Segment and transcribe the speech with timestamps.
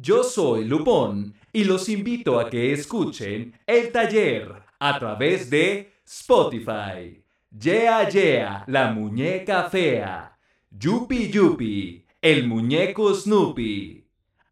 [0.00, 7.20] Yo soy Lupón y los invito a que escuchen El Taller a través de Spotify.
[7.50, 10.38] Yeah Yeah, la muñeca fea.
[10.70, 14.04] Yupi Yupi, el muñeco Snoopy.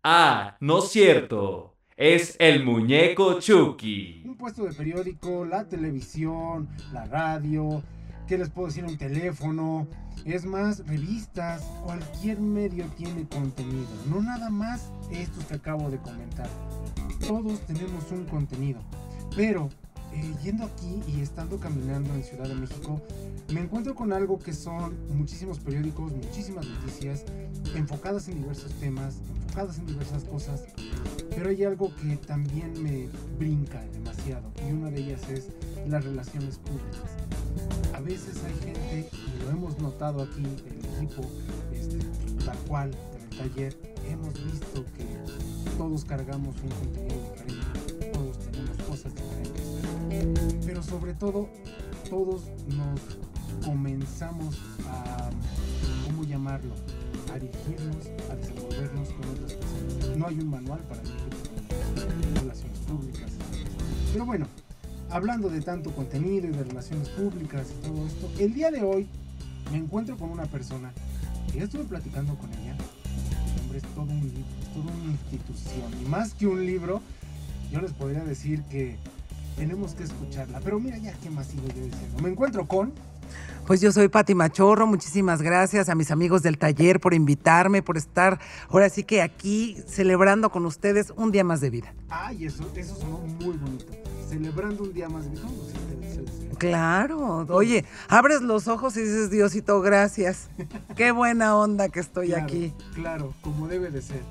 [0.03, 1.77] Ah, no es cierto.
[1.97, 4.23] Es el muñeco Chucky.
[4.25, 7.85] Un puesto de periódico, la televisión, la radio,
[8.27, 8.85] ¿qué les puedo decir?
[8.85, 9.87] Un teléfono.
[10.25, 13.89] Es más, revistas, cualquier medio tiene contenido.
[14.09, 16.49] No nada más estos que acabo de comentar.
[17.27, 18.81] Todos tenemos un contenido.
[19.37, 19.69] Pero
[20.13, 23.01] eh, yendo aquí y estando caminando en Ciudad de México,
[23.53, 27.25] me encuentro con algo que son muchísimos periódicos, muchísimas noticias,
[27.75, 30.65] enfocadas en diversos temas, enfocadas en diversas cosas,
[31.31, 33.09] pero hay algo que también me
[33.39, 35.49] brinca demasiado y una de ellas es
[35.87, 37.46] las relaciones públicas.
[37.97, 41.23] A veces hay gente, y lo hemos notado aquí, el equipo,
[41.73, 41.99] este,
[42.45, 45.07] tal cual, en el taller, hemos visto que
[45.79, 51.49] todos cargamos un contenido diferente, todos tenemos cosas diferentes, pero sobre todo,
[52.11, 53.01] todos nos
[53.65, 54.59] comenzamos
[54.91, 55.31] a,
[56.05, 56.75] ¿cómo llamarlo?
[57.33, 60.19] A dirigirnos, a desenvolvernos con otras personas.
[60.19, 63.33] No hay un manual para dirigirse relaciones públicas.
[64.13, 64.47] Pero bueno,
[65.11, 69.07] hablando de tanto contenido y de relaciones públicas y todo esto, el día de hoy
[69.71, 70.93] me encuentro con una persona
[71.53, 72.77] que ya estuve platicando con ella.
[73.55, 76.03] El hombre es todo un libro, es toda una institución.
[76.05, 77.01] Y más que un libro,
[77.71, 78.97] yo les podría decir que
[79.57, 80.61] tenemos que escucharla.
[80.61, 82.23] Pero mira ya qué más sigo yo diciendo.
[82.23, 82.93] Me encuentro con...
[83.67, 87.97] Pues yo soy Pati Machorro, muchísimas gracias a mis amigos del taller por invitarme, por
[87.97, 91.93] estar ahora sí que aquí celebrando con ustedes un día más de vida.
[92.09, 94.06] Ay, eso, eso sonó muy bonito.
[94.29, 95.43] Celebrando un día más de vida.
[95.43, 96.57] ¿Cómo se debe ser?
[96.59, 100.49] Claro, oye, abres los ojos y dices, Diosito, gracias.
[100.97, 102.73] Qué buena onda que estoy Claro, aquí.
[102.95, 104.23] Claro, como debe de ser.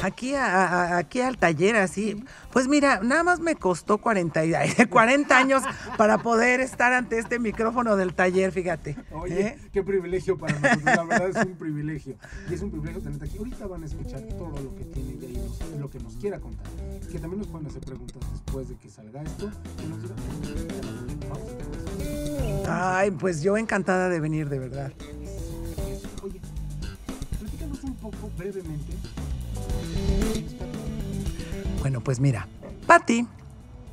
[0.04, 2.24] Aquí, a- a- aquí al taller, así.
[2.52, 4.52] Pues mira, nada más me costó 40, y-
[4.88, 5.62] 40 años
[5.96, 8.96] para poder estar ante este micrófono del taller, fíjate.
[9.12, 9.58] Oye, ¿eh?
[9.72, 12.16] qué privilegio para nosotros, la verdad es un privilegio.
[12.50, 13.38] Y es un privilegio tenerte aquí.
[13.38, 16.66] Ahorita van a escuchar todo lo que tiene y nos- lo que nos quiera contar.
[17.12, 19.50] Que también nos pueden hacer preguntas después de que salga esto.
[19.82, 20.10] Y nos.
[22.68, 24.92] Ay, pues yo encantada de venir, de verdad.
[26.22, 26.40] Oye,
[27.38, 28.92] platícanos un poco brevemente.
[31.80, 32.48] Bueno, pues mira,
[32.86, 33.26] Patty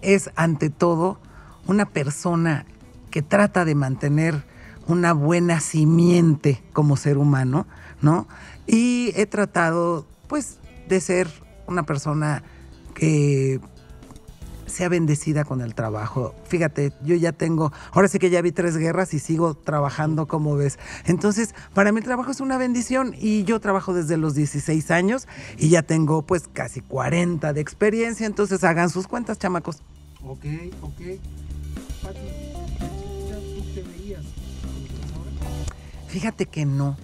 [0.02, 1.20] es ante todo
[1.68, 2.66] una persona
[3.12, 4.44] que trata de mantener
[4.88, 7.68] una buena simiente como ser humano,
[8.02, 8.28] ¿no?
[8.66, 11.28] Y he tratado, pues, de ser
[11.68, 12.44] una persona
[12.94, 13.60] que
[14.68, 16.36] sea bendecida con el trabajo.
[16.46, 20.56] Fíjate, yo ya tengo, ahora sí que ya vi tres guerras y sigo trabajando como
[20.56, 20.78] ves.
[21.06, 25.28] Entonces, para mí el trabajo es una bendición y yo trabajo desde los 16 años
[25.58, 29.78] y ya tengo pues casi 40 de experiencia, entonces hagan sus cuentas, chamacos.
[30.24, 30.46] Ok,
[30.82, 31.20] ok.
[32.04, 34.24] Pati, de chiquita, ¿tú te veías?
[36.08, 36.98] Fíjate que no.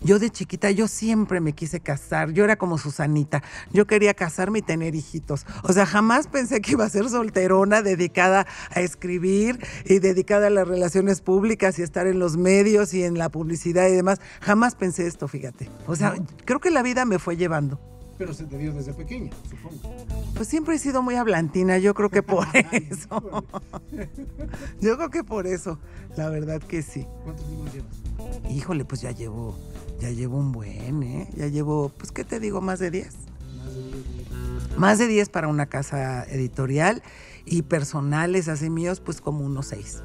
[0.00, 2.30] Yo de chiquita, yo siempre me quise casar.
[2.30, 3.42] Yo era como Susanita.
[3.72, 5.44] Yo quería casarme y tener hijitos.
[5.64, 10.50] O sea, jamás pensé que iba a ser solterona, dedicada a escribir y dedicada a
[10.50, 14.20] las relaciones públicas y estar en los medios y en la publicidad y demás.
[14.40, 15.68] Jamás pensé esto, fíjate.
[15.86, 16.14] O sea,
[16.44, 17.80] creo que la vida me fue llevando.
[18.18, 19.94] Pero se te dio desde pequeña, supongo.
[20.34, 23.44] Pues siempre he sido muy hablantina, yo creo que por eso.
[24.80, 25.78] Yo creo que por eso,
[26.16, 27.06] la verdad que sí.
[27.24, 28.50] ¿Cuántos libros llevas?
[28.50, 29.56] Híjole, pues ya llevo,
[30.00, 31.30] ya llevo un buen, ¿eh?
[31.36, 32.60] Ya llevo, pues, ¿qué te digo?
[32.60, 33.14] Más de 10.
[33.56, 34.78] Más de 10 libros.
[34.78, 37.02] Más de 10 para una casa editorial
[37.44, 40.02] y personales así míos, pues como unos 6.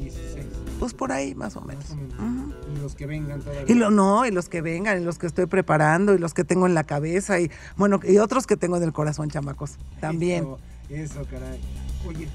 [0.00, 0.46] 16.
[0.80, 1.84] Pues por ahí, más o menos.
[1.90, 2.51] Más o menos.
[2.82, 3.64] Los que vengan todavía.
[3.66, 6.44] Y lo no, y los que vengan, y los que estoy preparando, y los que
[6.44, 10.44] tengo en la cabeza, y bueno, y otros que tengo en el corazón, chamacos, también.
[10.90, 11.60] Eso, eso, caray.
[12.06, 12.28] Oye,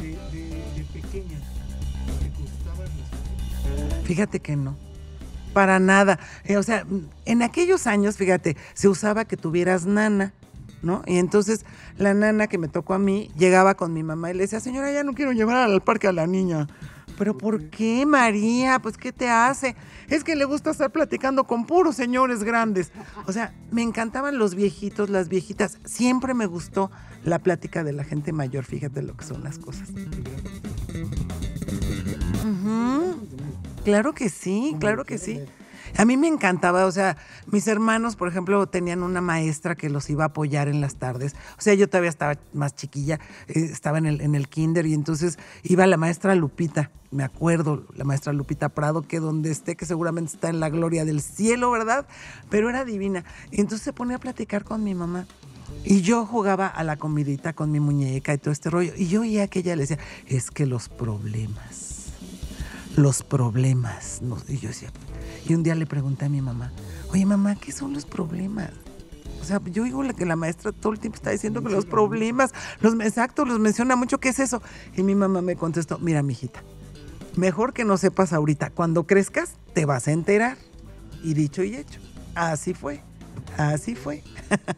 [0.00, 1.38] de, de, de pequeña,
[2.18, 2.90] ¿te gustaban
[3.72, 4.04] mujeres?
[4.04, 4.76] Fíjate que no.
[5.54, 6.18] Para nada.
[6.44, 6.84] Eh, o sea,
[7.24, 10.32] en aquellos años, fíjate, se usaba que tuvieras nana,
[10.82, 11.02] ¿no?
[11.06, 11.64] Y entonces
[11.98, 14.90] la nana que me tocó a mí llegaba con mi mamá y le decía, señora,
[14.90, 16.68] ya no quiero llevar al parque a la niña.
[17.22, 18.80] Pero ¿por qué, María?
[18.80, 19.76] Pues ¿qué te hace?
[20.08, 22.90] Es que le gusta estar platicando con puros señores grandes.
[23.28, 25.78] O sea, me encantaban los viejitos, las viejitas.
[25.84, 26.90] Siempre me gustó
[27.22, 28.64] la plática de la gente mayor.
[28.64, 29.88] Fíjate lo que son las cosas.
[33.84, 35.42] Claro que sí, claro que sí.
[35.96, 37.16] A mí me encantaba, o sea,
[37.46, 41.34] mis hermanos, por ejemplo, tenían una maestra que los iba a apoyar en las tardes.
[41.58, 44.94] O sea, yo todavía estaba más chiquilla, eh, estaba en el, en el kinder y
[44.94, 49.84] entonces iba la maestra Lupita, me acuerdo, la maestra Lupita Prado, que donde esté, que
[49.84, 52.06] seguramente está en la gloria del cielo, ¿verdad?
[52.48, 53.24] Pero era divina.
[53.50, 55.26] Y entonces se ponía a platicar con mi mamá.
[55.84, 58.92] Y yo jugaba a la comidita con mi muñeca y todo este rollo.
[58.96, 61.91] Y yo oía que ella le decía, es que los problemas,
[62.96, 64.20] los problemas.
[64.48, 64.90] Y yo decía,
[65.46, 66.72] y un día le pregunté a mi mamá,
[67.10, 68.70] oye mamá, ¿qué son los problemas?
[69.40, 72.52] O sea, yo digo que la maestra todo el tiempo está diciendo que los problemas,
[72.80, 74.62] los exacto, los menciona mucho, ¿qué es eso?
[74.96, 76.62] Y mi mamá me contestó, mira, mijita,
[77.36, 80.56] mejor que no sepas ahorita, cuando crezcas te vas a enterar.
[81.24, 82.00] Y dicho y hecho,
[82.34, 83.02] así fue.
[83.56, 84.22] Así fue.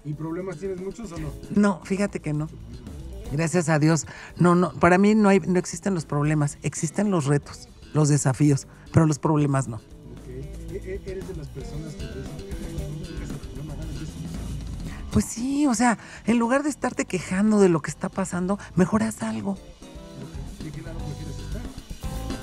[0.05, 1.31] ¿Y problemas tienes muchos o no?
[1.55, 2.49] No, fíjate que no.
[3.33, 4.07] Gracias a Dios.
[4.39, 8.67] No, no, para mí no hay, no existen los problemas, existen los retos, los desafíos,
[8.93, 9.81] pero los problemas no.
[10.20, 11.00] Okay.
[11.06, 12.05] ¿Eres de las personas que
[15.14, 15.96] pues sí, o sea,
[16.26, 19.56] en lugar de estarte quejando de lo que está pasando, mejor haz algo.
[20.61, 21.62] ¿De qué lado quieres estar?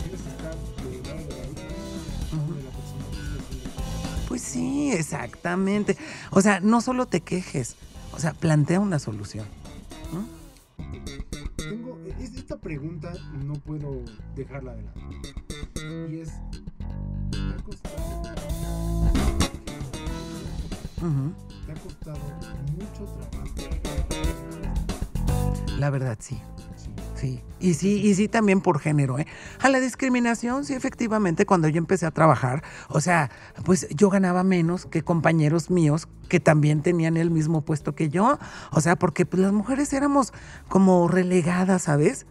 [0.01, 0.56] ¿Quieres estar
[0.89, 3.06] del lado de la víctima o de la persona
[3.50, 5.98] que Pues sí, exactamente.
[6.30, 7.75] O sea, no solo te quejes,
[8.13, 9.45] o sea, plantea una solución.
[11.58, 13.14] Tengo, esta pregunta
[13.46, 14.02] no puedo
[14.36, 15.00] dejarla de lado.
[16.10, 16.34] Y es,
[17.32, 18.22] ¿te ha costado?
[21.66, 22.20] ¿Te ha costado
[22.78, 23.56] mucho trabajo?
[25.80, 26.40] La verdad, sí.
[27.22, 29.28] Sí, y sí, y sí también por género, ¿eh?
[29.60, 33.30] A la discriminación, sí, efectivamente, cuando yo empecé a trabajar, o sea,
[33.64, 38.40] pues yo ganaba menos que compañeros míos que también tenían el mismo puesto que yo,
[38.72, 40.34] o sea, porque pues, las mujeres éramos
[40.68, 42.26] como relegadas, ¿sabes?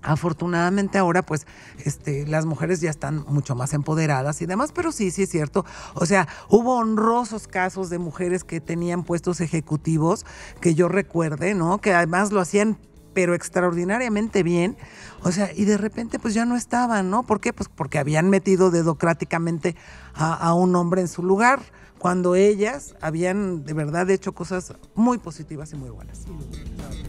[0.00, 1.46] Afortunadamente ahora pues
[1.84, 5.66] este, las mujeres ya están mucho más empoderadas y demás, pero sí, sí es cierto.
[5.92, 10.24] O sea, hubo honrosos casos de mujeres que tenían puestos ejecutivos
[10.62, 11.78] que yo recuerde, ¿no?
[11.78, 12.78] Que además lo hacían
[13.14, 14.76] pero extraordinariamente bien.
[15.22, 17.22] O sea, y de repente pues ya no estaban, ¿no?
[17.22, 17.52] ¿Por qué?
[17.52, 19.76] Pues porque habían metido dedocráticamente
[20.14, 21.60] a, a un hombre en su lugar,
[21.98, 26.26] cuando ellas habían de verdad hecho cosas muy positivas y muy buenas.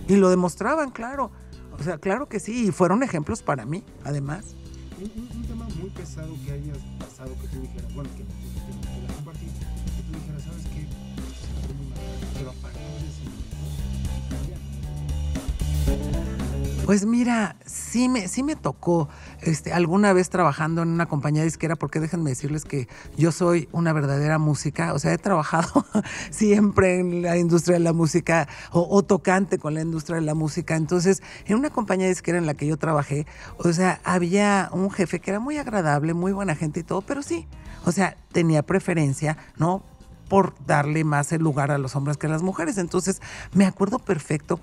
[0.07, 1.31] Y lo demostraban, claro.
[1.77, 4.55] O sea, claro que sí, y fueron ejemplos para mí, además.
[4.97, 8.23] Un, tema muy pesado que hayas pasado, que tú dijeras, bueno, que,
[16.85, 19.09] Pues mira, sí me, sí me tocó
[19.41, 22.87] este, alguna vez trabajando en una compañía disquera, porque déjenme decirles que
[23.17, 25.83] yo soy una verdadera música, o sea, he trabajado
[26.29, 30.75] siempre en la industria de la música o, tocante con la industria de la música.
[30.75, 33.25] Entonces, en una compañía disquera en la que yo trabajé,
[33.57, 37.23] o sea, había un jefe que era muy agradable, muy buena gente y todo, pero
[37.23, 37.47] sí,
[37.83, 39.81] o sea, tenía preferencia, ¿no?
[40.29, 42.77] por darle más el lugar a los hombres que a las mujeres.
[42.79, 43.21] Entonces,
[43.53, 44.59] me acuerdo perfecto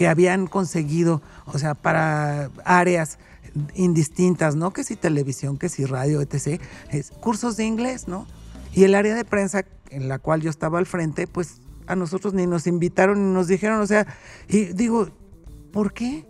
[0.00, 3.18] que habían conseguido, o sea, para áreas
[3.74, 4.72] indistintas, ¿no?
[4.72, 6.58] Que si televisión, que si radio, etc.,
[6.88, 8.26] es cursos de inglés, ¿no?
[8.72, 12.32] Y el área de prensa en la cual yo estaba al frente, pues a nosotros
[12.32, 14.06] ni nos invitaron ni nos dijeron, o sea,
[14.48, 15.10] y digo,
[15.70, 16.26] ¿por qué?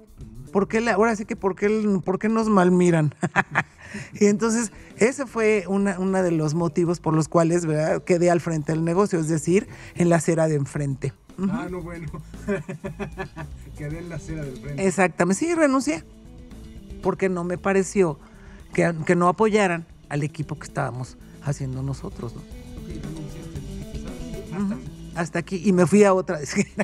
[0.51, 1.69] ¿Por qué la, ahora sí que por qué,
[2.05, 3.15] por qué nos malmiran?
[4.15, 7.69] y entonces ese fue uno una de los motivos por los cuales
[8.05, 11.13] quedé al frente del negocio, es decir, en la acera de enfrente.
[11.41, 11.51] Uh -huh.
[11.53, 12.07] Ah, no, bueno.
[13.79, 14.87] Quedé en la acera del frente.
[14.87, 16.05] Exactamente, sí, renuncié.
[17.03, 18.19] Porque no me pareció
[18.75, 22.35] que, que, no apoyaran al equipo que estábamos haciendo nosotros.
[22.35, 22.43] ¿no?
[22.83, 23.61] Okay, renunciaste.
[24.03, 24.63] ¿sabes?
[24.63, 24.79] Uh -huh.
[25.15, 25.63] Hasta aquí.
[25.65, 26.39] Y me fui a otra.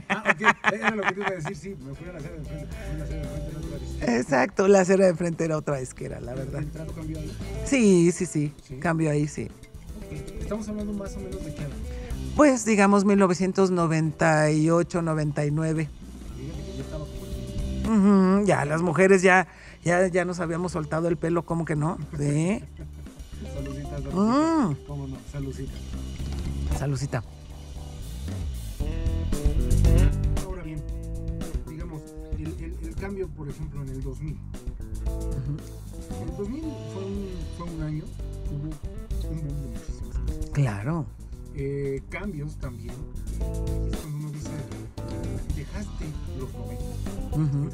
[0.08, 0.72] Ah, ok.
[0.72, 1.76] Era lo que te iba a decir, sí.
[1.84, 2.66] Me fui a la acera de frente.
[2.96, 4.16] La acera de frente era otra.
[4.16, 6.62] Exacto, la acera de frente era otra disquera, la verdad.
[6.62, 7.36] ¿El cambió ahí?
[7.66, 8.76] Sí, sí, sí, sí.
[8.76, 9.50] Cambió ahí, sí.
[10.06, 10.38] Okay.
[10.40, 11.66] Estamos hablando más o menos de qué.
[12.36, 15.88] Pues digamos 1998, 99.
[17.86, 19.48] Uh -huh, ya las mujeres ya,
[19.82, 21.96] ya, ya nos habíamos soltado el pelo, ¿cómo que no?
[22.18, 22.62] ¿Sí?
[23.54, 24.14] Saludita, saludita.
[24.14, 24.76] Mm.
[24.86, 25.16] ¿Cómo no?
[25.32, 25.72] Saludita.
[26.78, 27.24] Saludita.
[30.44, 30.82] Ahora bien,
[31.66, 32.02] digamos,
[32.38, 34.34] el, el, el, cambio, por ejemplo, en el 2000.
[34.34, 34.38] Uh
[35.08, 35.58] -huh.
[36.22, 36.62] El 2000
[36.92, 38.04] fue un, fue un año,
[38.50, 38.68] hubo
[39.30, 40.50] un boom de muchísimas cosas.
[40.52, 41.06] Claro
[41.56, 42.94] eh, cambios también.
[43.40, 44.50] Y es cuando uno dice,
[45.56, 46.04] dejaste
[46.38, 46.84] los 90.
[47.32, 47.70] Uh -huh.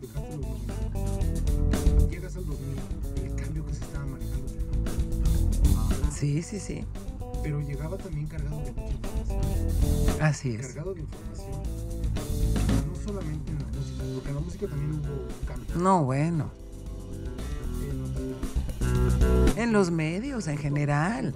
[0.00, 2.08] Dejaste los 90.
[2.10, 2.78] Llegas al 2000,
[3.24, 4.52] el cambio que se estaba manejando.
[6.12, 6.84] Sí, sí, sí.
[7.42, 9.40] Pero llegaba también cargado de mucha información.
[10.20, 10.66] Así es.
[10.68, 11.50] Cargado de información.
[12.86, 15.76] No solamente en la música, porque en la música también hubo cambios.
[15.76, 16.50] No, bueno.
[19.56, 21.34] En los medios en general.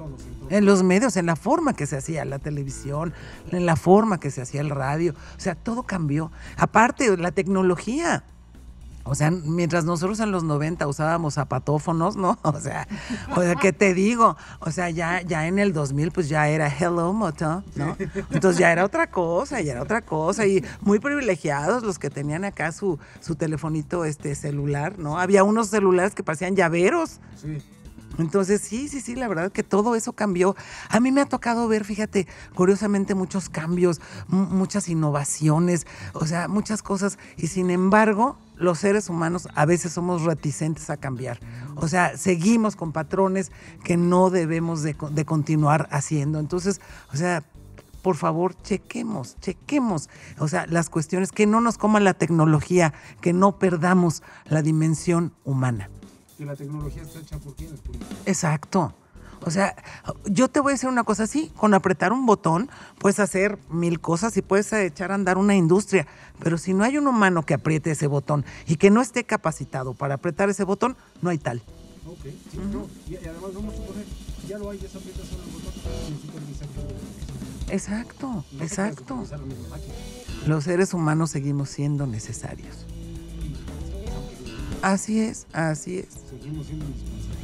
[0.51, 3.13] En los medios, en la forma que se hacía la televisión,
[3.51, 5.15] en la forma que se hacía el radio.
[5.37, 6.31] O sea, todo cambió.
[6.57, 8.25] Aparte, la tecnología.
[9.07, 12.39] O sea, mientras nosotros en los 90 usábamos zapatófonos, ¿no?
[12.43, 12.89] O sea,
[13.37, 14.37] o sea, ¿qué te digo?
[14.61, 17.97] O sea, ya, ya en el 2000 pues ya era Hello Moto, ¿no?
[18.31, 20.47] Entonces ya era otra cosa, ya era otra cosa.
[20.47, 25.19] Y muy privilegiados los que tenían acá su, su telefonito este, celular, ¿no?
[25.19, 27.21] Había unos celulares que parecían llaveros.
[27.37, 27.63] Sí.
[28.19, 30.57] Entonces, sí, sí, sí, la verdad que todo eso cambió.
[30.89, 36.83] A mí me ha tocado ver, fíjate, curiosamente muchos cambios, muchas innovaciones, o sea, muchas
[36.83, 37.19] cosas.
[37.37, 41.41] Y sin embargo, los seres humanos a veces somos reticentes a cambiar.
[41.77, 43.51] O sea, seguimos con patrones
[43.83, 46.39] que no debemos de, de continuar haciendo.
[46.39, 46.81] Entonces,
[47.13, 47.43] o sea,
[48.03, 50.11] por favor, chequemos, chequemos.
[50.39, 55.33] O sea, las cuestiones, que no nos coma la tecnología, que no perdamos la dimensión
[55.45, 55.89] humana
[56.37, 57.81] que la tecnología está hecha por quienes.
[58.27, 58.95] Exacto.
[59.47, 59.77] O sea,
[60.25, 64.01] yo te voy a decir una cosa así, con apretar un botón puedes hacer mil
[64.01, 66.07] cosas y puedes echar a andar una industria,
[66.41, 69.93] pero si no hay un humano que apriete ese botón y que no esté capacitado
[69.93, 71.63] para apretar ese botón, no hay tal.
[72.07, 72.87] Ok, sí, no.
[73.07, 74.05] y, además vamos a suponer,
[74.49, 75.75] ya lo hay, ya se aprieta solo el botón,
[77.71, 79.25] Exacto, exacto.
[80.47, 82.87] Los seres humanos seguimos siendo necesarios.
[84.85, 86.09] Así es, así es.
[86.29, 87.41] Seguimos siendo indispensables.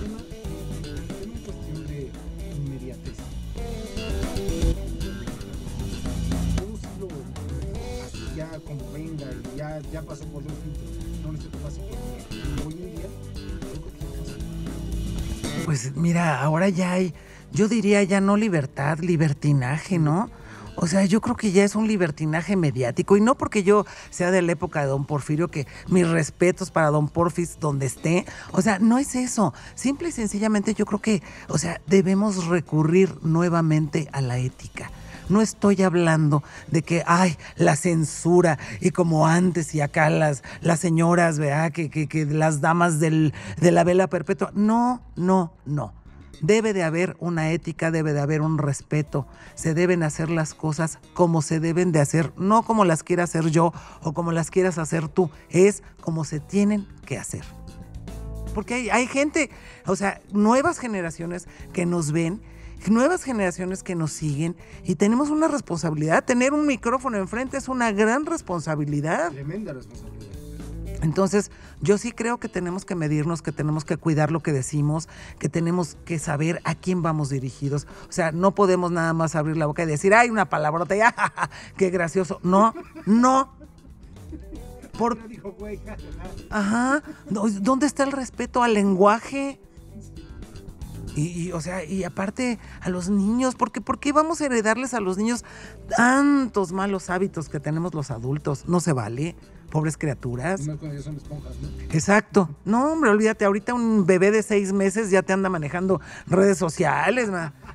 [0.00, 0.16] Tema,
[1.26, 2.10] una cuestión de
[2.56, 3.16] inmediatez.
[6.98, 7.16] Todo
[8.06, 10.88] así ya como venga y ya, ya pasó por los filtros.
[11.22, 13.08] No necesito pase por hoy en día.
[15.66, 17.12] Pues mira, ahora ya hay,
[17.52, 20.30] yo diría ya no libertad, libertinaje, ¿no?
[20.82, 24.30] O sea, yo creo que ya es un libertinaje mediático y no porque yo sea
[24.30, 28.24] de la época de don Porfirio, que mis respetos para don Porfis donde esté.
[28.52, 29.52] O sea, no es eso.
[29.74, 34.90] Simple y sencillamente yo creo que, o sea, debemos recurrir nuevamente a la ética.
[35.28, 40.80] No estoy hablando de que, ay, la censura y como antes y acá las, las
[40.80, 41.72] señoras, ¿verdad?
[41.72, 44.50] Que, que, que las damas del, de la vela perpetua.
[44.54, 45.99] No, no, no.
[46.42, 50.98] Debe de haber una ética, debe de haber un respeto, se deben hacer las cosas
[51.12, 54.78] como se deben de hacer, no como las quiera hacer yo o como las quieras
[54.78, 57.44] hacer tú, es como se tienen que hacer.
[58.54, 59.50] Porque hay, gente,
[59.86, 62.40] o sea, nuevas generaciones que nos ven
[62.88, 66.24] nuevas generaciones que nos siguen y tenemos una responsabilidad.
[66.24, 69.30] Tener un micrófono enfrente es una gran responsabilidad.
[69.32, 70.39] Tremenda responsabilidad.
[71.02, 75.08] Entonces, yo sí creo que tenemos que medirnos, que tenemos que cuidar lo que decimos,
[75.38, 77.86] que tenemos que saber a quién vamos dirigidos.
[78.08, 81.14] O sea, no podemos nada más abrir la boca y decir, ay, una palabrota, ya,
[81.76, 82.40] qué gracioso.
[82.42, 82.74] No,
[83.06, 83.52] no.
[84.98, 85.18] Por...
[86.50, 87.02] Ajá.
[87.30, 89.58] ¿Dónde está el respeto al lenguaje?
[91.16, 95.00] Y, o sea, y aparte a los niños, porque ¿por qué vamos a heredarles a
[95.00, 95.44] los niños
[95.96, 98.64] tantos malos hábitos que tenemos los adultos?
[98.66, 99.36] No se vale
[99.70, 100.66] pobres criaturas.
[100.66, 101.68] No, son esponjas, ¿no?
[101.92, 102.50] Exacto.
[102.64, 107.30] No, hombre, olvídate, ahorita un bebé de seis meses ya te anda manejando redes sociales,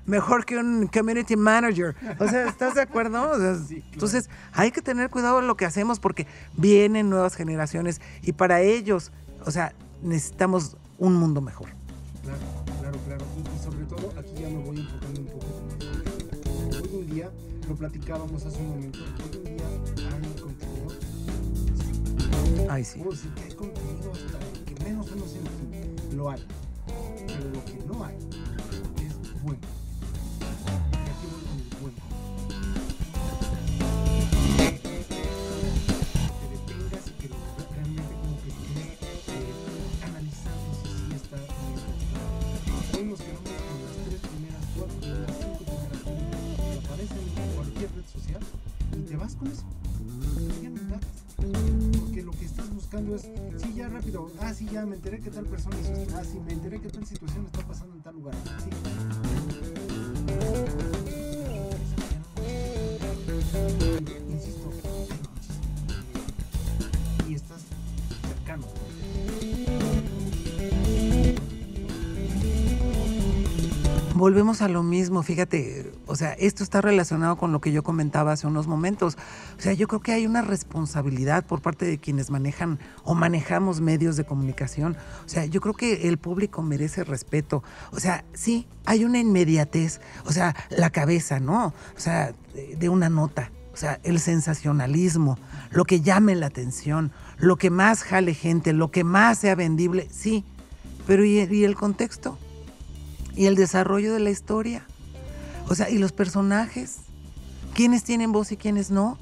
[0.06, 1.96] mejor que un community manager.
[2.20, 3.34] O sea, ¿estás de acuerdo?
[3.94, 6.28] Entonces, hay que tener cuidado en lo que hacemos porque
[6.58, 9.12] vienen nuevas generaciones y para ellos,
[9.46, 9.74] o sea,
[10.04, 11.70] necesitamos un mundo mejor.
[12.24, 12.55] Claro.
[17.76, 20.88] Lo platicábamos hace un momento, hoy en día hay contenido
[22.70, 23.00] Ay, sí.
[23.00, 26.16] Decir que hay contenido hasta que menos uno se imagina.
[26.16, 26.42] Lo hay.
[27.28, 29.75] Pero lo que no hay es bueno.
[47.96, 48.42] Red social
[48.98, 49.64] y te vas con eso.
[52.00, 55.32] Porque lo que estás buscando es, sí, ya rápido, ah, sí, ya me enteré que
[55.32, 58.36] tal persona hizo ah, sí, me enteré que tal situación está pasando en tal lugar,
[58.64, 58.70] sí.
[74.16, 78.32] Volvemos a lo mismo, fíjate, o sea, esto está relacionado con lo que yo comentaba
[78.32, 79.18] hace unos momentos.
[79.58, 83.82] O sea, yo creo que hay una responsabilidad por parte de quienes manejan o manejamos
[83.82, 84.96] medios de comunicación.
[85.26, 87.62] O sea, yo creo que el público merece respeto.
[87.92, 91.74] O sea, sí, hay una inmediatez, o sea, la cabeza, ¿no?
[91.98, 93.52] O sea, de una nota.
[93.74, 95.38] O sea, el sensacionalismo,
[95.72, 100.08] lo que llame la atención, lo que más jale gente, lo que más sea vendible,
[100.10, 100.46] sí,
[101.06, 102.40] Pero ¿y, y el contexto?
[103.36, 104.86] ¿Y el desarrollo de la historia?
[105.68, 106.98] O sea, ¿y los personajes?
[107.74, 109.18] ¿Quiénes tienen voz y quiénes no?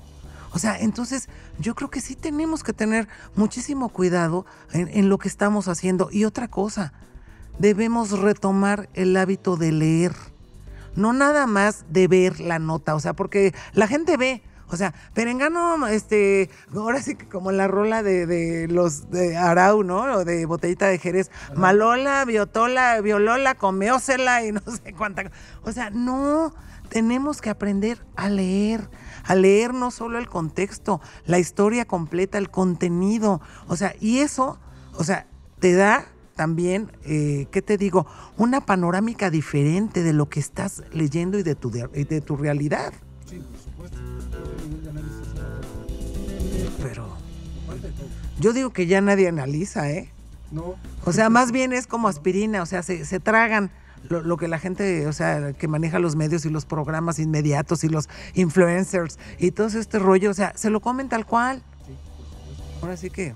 [0.54, 5.28] O sea, entonces yo creo que sí tenemos que tener muchísimo cuidado en, lo que
[5.28, 6.10] estamos haciendo.
[6.12, 6.94] Y otra cosa,
[7.58, 10.14] debemos retomar el hábito de leer.
[10.96, 14.44] No nada más de ver la nota, o sea, porque la gente ve,
[14.74, 19.84] o sea, Perengano, este, ahora sí que como la rola de, de los de Arau,
[19.84, 20.02] ¿no?
[20.02, 21.30] O de Botellita de Jerez.
[21.56, 25.32] Malola, Biotola, Violola, comeósela y no sé cuánta.
[25.62, 26.56] O sea, no,
[26.90, 28.90] tenemos que aprender a leer,
[29.24, 33.42] a leer no solo el contexto, la historia completa, el contenido.
[33.68, 34.60] O sea, y eso,
[34.96, 35.28] o sea,
[35.60, 38.08] te da también, eh, ¿qué te digo?
[38.38, 42.92] Una panorámica diferente de lo que estás leyendo y de tu, de, de tu realidad.
[43.30, 43.40] Sí,
[46.82, 47.08] Pero
[48.40, 50.10] yo digo que ya nadie analiza, ¿eh?
[50.52, 50.76] No.
[51.06, 53.72] O sea, más bien es como aspirina, o sea, se, se tragan
[54.10, 57.84] lo, lo, que la gente, o sea, que maneja los medios y los programas inmediatos
[57.84, 61.64] y los influencers y todo este rollo, o sea, se lo comen tal cual.
[62.82, 63.34] Ahora sí que...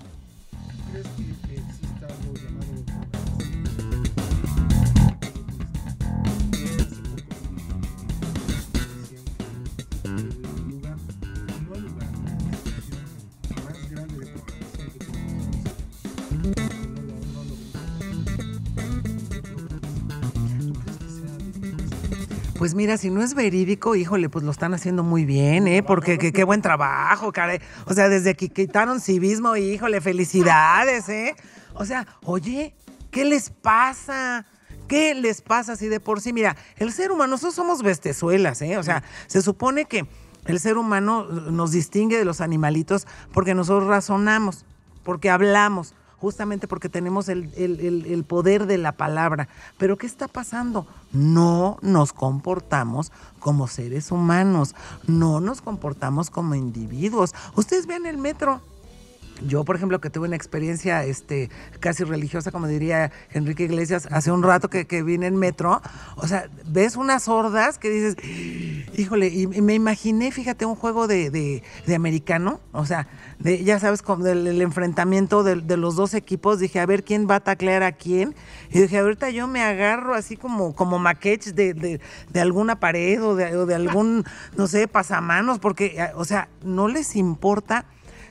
[22.57, 25.83] Pues mira, si no es verídico, híjole, pues lo están haciendo muy bien, ¿eh?
[25.83, 27.59] Porque qué buen trabajo, caray.
[27.85, 31.35] O sea, desde que quitaron civismo, híjole, felicidades, ¿eh?
[31.75, 32.73] O sea, oye,
[33.11, 34.45] ¿qué les pasa?
[34.87, 36.33] ¿Qué les pasa si de por sí?
[36.33, 38.77] Mira, el ser humano, nosotros somos bestezuelas, ¿eh?
[38.77, 40.07] O sea, se supone que
[40.45, 44.65] el ser humano nos distingue de los animalitos porque nosotros razonamos,
[45.03, 49.47] porque hablamos, justamente porque tenemos el, el, el, poder de la palabra.
[49.77, 50.87] Pero ¿qué está pasando?
[51.11, 57.33] No nos comportamos como seres humanos, no nos comportamos como individuos.
[57.55, 58.61] Ustedes vean el metro.
[59.45, 64.31] Yo, por ejemplo, que tuve una experiencia este, casi religiosa, como diría Enrique Iglesias, hace
[64.31, 65.81] un rato que, que vine en metro,
[66.15, 68.15] o sea, ves unas sordas que dices,
[68.97, 73.07] híjole, y, me imaginé, fíjate, un juego de, de, americano, o sea,
[73.39, 77.27] de, ya sabes, con el, el enfrentamiento de, los dos equipos, dije, a ver quién
[77.29, 78.35] va a taclear a quién,
[78.71, 81.99] y dije, ahorita yo me agarro así como, como maquets de,
[82.35, 84.23] alguna pared o de, o de algún,
[84.55, 87.85] no sé, pasamanos, porque, o sea, no les importa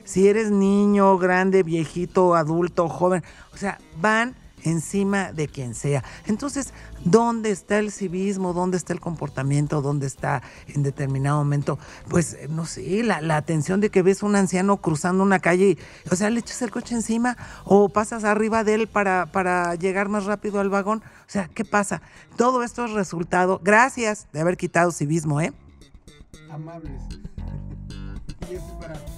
[0.07, 6.01] si eres niño, grande, viejito, adulto, joven, o sea, van encima de quien sea.
[6.25, 8.53] Entonces, ¿dónde está el civismo?
[8.53, 9.81] ¿Dónde está el comportamiento?
[9.81, 11.77] ¿Dónde está en determinado momento?
[12.07, 15.79] Pues, no sé, la, la atención de que ves un anciano cruzando una calle y,
[16.09, 20.07] o sea, le echas el coche encima o pasas arriba de él para, para llegar
[20.07, 21.03] más rápido al vagón.
[21.03, 22.01] O sea, ¿qué pasa?
[22.37, 25.51] Todo esto es resultado, gracias de haber quitado civismo, ¿eh?
[26.49, 27.01] Amables.
[28.49, 29.16] y eso es para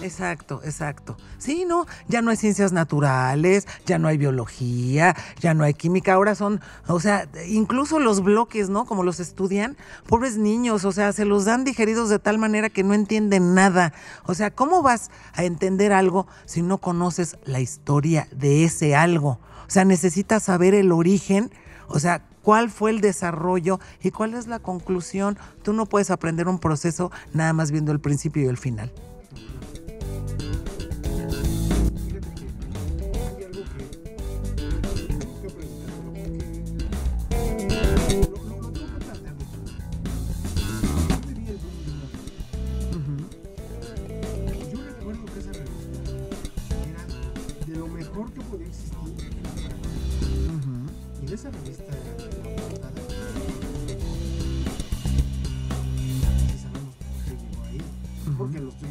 [0.00, 1.16] Exacto, exacto.
[1.38, 6.14] Sí, no, ya no hay ciencias naturales, ya no hay biología, ya no hay química,
[6.14, 8.84] ahora son, o sea, incluso los bloques, ¿no?
[8.84, 12.84] Como los estudian, pobres niños, o sea, se los dan digeridos de tal manera que
[12.84, 13.92] no entienden nada.
[14.24, 19.40] O sea, ¿cómo vas a entender algo si no conoces la historia de ese algo?
[19.66, 21.50] O sea, necesitas saber el origen,
[21.88, 25.36] o sea, cuál fue el desarrollo y cuál es la conclusión.
[25.62, 28.92] Tú no puedes aprender un proceso nada más viendo el principio y el final.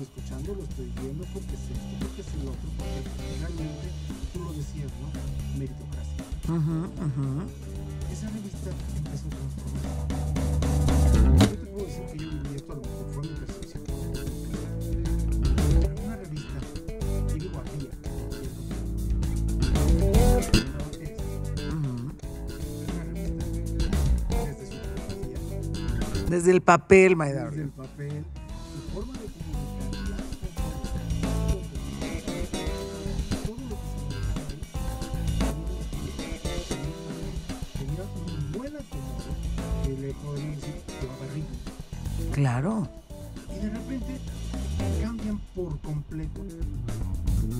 [0.08, 3.00] Escuchando, lo estoy viendo, porque sé esto, porque sé lo otro, porque
[3.42, 3.88] realmente
[4.34, 5.08] tú lo decías, ¿no?
[5.60, 6.24] Meritocracia.
[6.48, 7.28] Ujú, ujú.
[8.12, 9.84] Esa revista empezó a transformar.
[11.40, 13.84] Yo te puedo decir que yo viví esto, a lo mejor fue mi percepción.
[16.06, 17.60] Una revista, y revista
[24.42, 27.46] desde su fotografía, Desde el papel, Maida.
[27.50, 28.26] desde el papel,
[28.74, 29.27] su forma de
[42.34, 42.88] Claro.
[43.50, 44.20] y de repente
[45.02, 46.42] cambian por completo.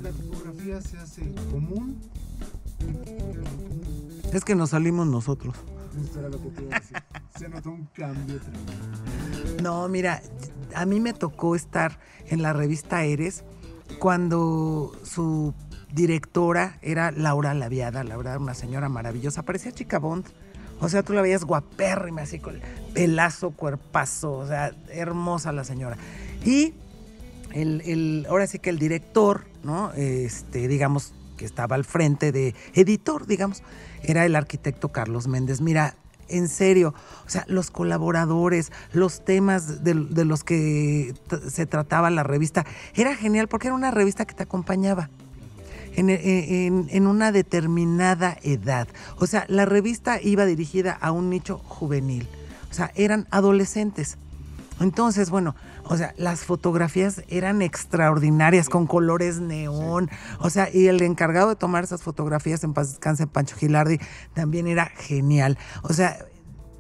[0.02, 2.00] La tipografía se hace común,
[4.34, 5.56] Es que nos salimos nosotros.
[6.04, 6.98] Esto era lo que te iba a decir.
[7.38, 9.64] Se notó un cambio tremendo.
[9.64, 10.22] No, mira,
[10.76, 13.44] a mí me tocó estar en la revista Eres
[14.00, 15.56] cuando su
[15.92, 20.26] directora era Laura Laviada, la verdad, una señora maravillosa, parecía chica Bond.
[20.80, 22.60] O sea, tú la veías guapérrima, así con
[22.94, 25.98] pelazo, cuerpazo, o sea, hermosa la señora.
[26.46, 26.74] Y
[27.54, 29.92] el, el- ahora sí que el director, ¿no?
[29.94, 33.64] Este, digamos, que estaba al frente de editor, digamos,
[34.04, 35.62] era el arquitecto Carlos Méndez.
[35.62, 35.96] Mira,
[36.30, 36.94] en serio,
[37.26, 41.14] o sea, los colaboradores, los temas de, de los que
[41.50, 45.10] se trataba la revista, era genial porque era una revista que te acompañaba
[45.98, 48.88] en, en- en una determinada edad.
[49.18, 52.28] O sea, la revista iba dirigida a un nicho juvenil.
[52.72, 54.18] O sea, eran adolescentes.
[54.80, 55.56] Entonces, bueno,
[55.86, 60.10] o sea, las fotografías eran extraordinarias, con colores neón.
[60.40, 64.00] O sea, y el encargado de tomar esas fotografías en paz descanse, Pancho Gilardi,
[64.34, 65.58] también era genial.
[65.82, 66.18] O sea,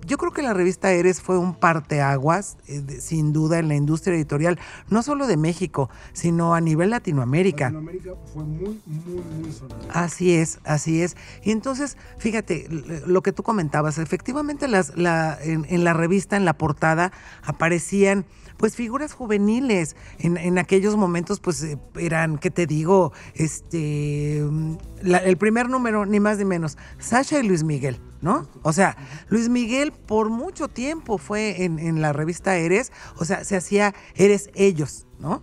[0.07, 3.75] yo creo que la revista Eres fue un parteaguas, eh, de- sin duda, en la
[3.75, 4.57] industria editorial,
[4.89, 7.65] no solo de México, sino a nivel Latinoamérica.
[7.65, 9.83] Latinoamérica fue muy, muy, muy sonada.
[9.93, 11.15] Así es, así es.
[11.43, 12.67] Y entonces, fíjate,
[13.05, 17.11] lo que tú comentabas, efectivamente las, la, en, en la revista, en la portada,
[17.43, 18.25] aparecían
[18.57, 19.95] pues figuras juveniles.
[20.19, 23.13] En, en aquellos momentos, pues eh, eran, ¿qué te digo?
[23.35, 28.47] Este, mm, el primer número, ni más ni menos, Sasha y Luis Miguel, ¿no?
[28.63, 28.97] O sea,
[29.29, 33.93] Luis Miguel por mucho tiempo fue en, en la revista Eres, o sea, se hacía
[34.15, 35.41] Eres ellos, ¿no?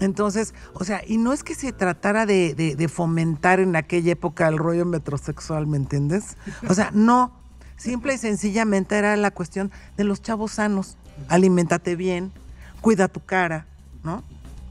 [0.00, 4.12] Entonces, o sea, y no es que se tratara de, de- de fomentar en aquella
[4.12, 6.36] época el rollo metrosexual, ¿me entiendes?
[6.68, 7.38] O sea, no.
[7.76, 10.96] Simple y sencillamente era la cuestión de los chavos sanos.
[11.28, 12.32] Aliméntate bien,
[12.82, 13.66] cuida tu cara,
[14.04, 14.22] ¿no?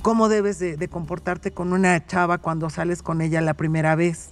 [0.03, 4.29] ¿Cómo debes de, de comportarte con una chava cuando sales con ella la primera vez?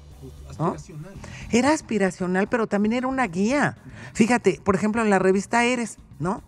[0.60, 0.68] ¿no?
[0.68, 1.14] Aspiracional.
[1.52, 3.78] Era aspiracional, pero también era una guía.
[4.14, 6.44] Fíjate, por ejemplo, en la revista Eres, ¿no?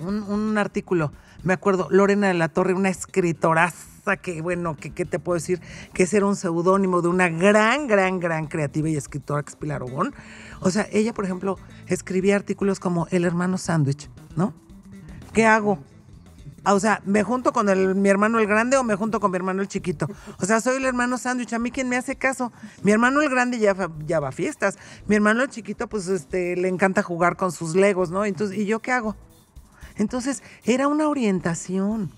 [0.00, 5.04] Un, un artículo, me acuerdo, Lorena de la Torre, una escritoraza que, bueno, que, ¿qué
[5.04, 5.60] te puedo decir?
[5.92, 9.56] Que ese era un seudónimo de una gran, gran, gran creativa y escritora que es
[9.56, 10.14] Pilar Obón.
[10.60, 14.54] O sea, ella, por ejemplo, escribía artículos como El hermano sándwich, ¿no?
[15.32, 15.80] ¿Qué hago?
[16.68, 19.30] Ah, O sea, ¿me junto con el- mi hermano el grande o me junto con
[19.30, 20.08] mi hermano el chiquito?
[20.40, 22.52] O sea, soy el hermano sándwich, ¿a mí quién me hace caso?
[22.82, 24.76] Mi hermano el grande ya, ya va a fiestas.
[25.06, 28.24] Mi hermano el chiquito, pues, este, le encanta jugar con sus legos, ¿no?
[28.24, 29.14] Entonces, ¿y yo qué hago?
[29.96, 32.10] Entonces, era una orientación.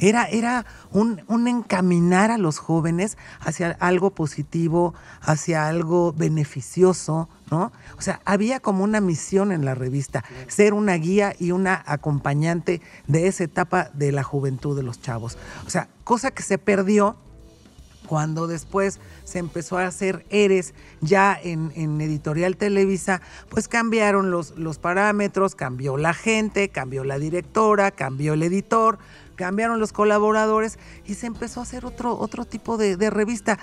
[0.00, 7.72] Era, era un, un encaminar a los jóvenes hacia algo positivo, hacia algo beneficioso, ¿no?
[7.98, 12.80] O sea, había como una misión en la revista, ser una guía y una acompañante
[13.08, 15.36] de esa etapa de la juventud de los chavos.
[15.66, 17.16] O sea, cosa que se perdió
[18.06, 24.78] cuando después se empezó a hacer Eres ya en, Editorial Televisa, pues cambiaron los, los
[24.78, 28.98] parámetros, cambió la gente, cambió la directora, cambió el editor,
[29.36, 33.58] cambiaron los colaboradores y se empezó a hacer otro, otro tipo de revista,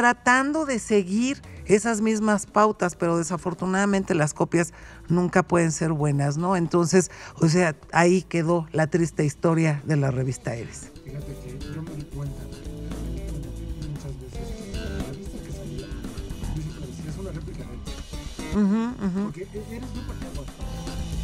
[0.00, 4.74] tratando de seguir esas mismas pautas, pero desafortunadamente las copias
[5.08, 6.54] nunca pueden ser buenas, ¿no?
[6.54, 10.92] Entonces, o sea, ahí quedó la triste historia de la revista Eres.
[11.02, 17.18] Fíjate que yo me di cuenta muchas veces que la revista que salía, yo es
[17.18, 18.64] una réplica de él.
[18.64, 19.24] Ujú, ujú.
[19.24, 20.46] Porque e- eres muy parteaguas.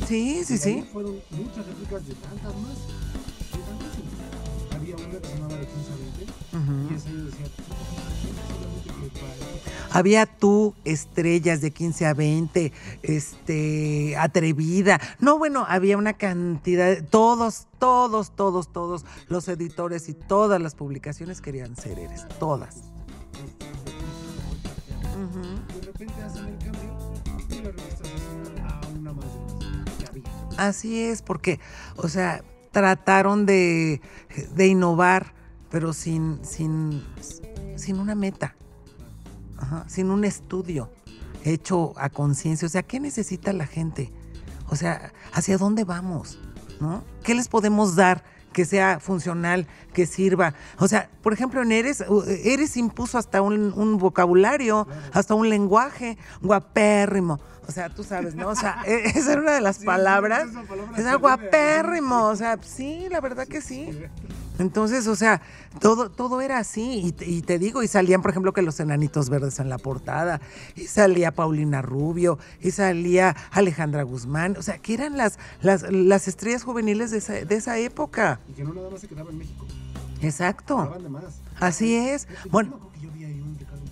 [0.08, 0.88] Sí, sí, Y sí.
[0.90, 2.78] Fueron muchas réplicas de tantas más.
[3.52, 4.74] De tantísimas.
[4.74, 6.24] Había una que se llamaba de 15 a 20
[6.56, 6.88] Ujú.
[6.90, 7.46] y esa yo decía,
[9.92, 15.00] Había tú, estrellas de 15 a 20, este, atrevida.
[15.20, 20.74] No, bueno, había una cantidad, de- todos, todos, todos, todos los editores y todas las
[20.74, 22.76] publicaciones querían ser eres, todas.
[25.14, 25.40] Ujú.
[25.80, 27.12] de repente hacen el cambio
[27.48, 30.24] y la revista se suma a una más de las que había.
[30.68, 31.60] Así es, porque,
[31.96, 34.00] o sea, trataron de,
[34.54, 35.32] de innovar,
[35.70, 37.02] pero sin, sin,
[37.76, 38.56] sin una meta,
[39.62, 40.90] Ajá, sin un estudio
[41.44, 42.66] hecho a conciencia.
[42.66, 44.12] O sea, ¿qué necesita la gente?
[44.68, 46.38] O sea, ¿hacia dónde vamos?
[46.80, 47.04] ¿No?
[47.22, 50.52] ¿Qué les podemos dar que sea funcional, que sirva?
[50.78, 52.04] O sea, por ejemplo, en Eres,
[52.44, 57.40] Eres impuso hasta un, un vocabulario, hasta un lenguaje guapérrimo.
[57.68, 58.48] O sea, tú sabes, ¿no?
[58.48, 60.48] O sea, e- esa era una de las Sí, palabras.
[60.48, 62.26] esa palabra guapérrimo.
[62.26, 63.88] O sea, sí, la verdad que sí.
[64.62, 65.42] Entonces, o sea,
[65.80, 67.02] todo, todo era así.
[67.04, 69.76] Y te, y te digo, y salían, por ejemplo, que los enanitos verdes en la
[69.76, 70.40] portada,
[70.74, 76.28] y salía Paulina Rubio, y salía Alejandra Guzmán, o sea, que eran las, las, las
[76.28, 78.40] estrellas juveniles de esa, de esa época.
[78.48, 79.66] Y que no nada más se quedaba en México,
[80.22, 80.96] Exacto.
[81.02, 81.24] de más.
[81.60, 82.28] Así es.
[82.50, 83.82] Bueno, acuerdo que yo vi ahí un Ricardo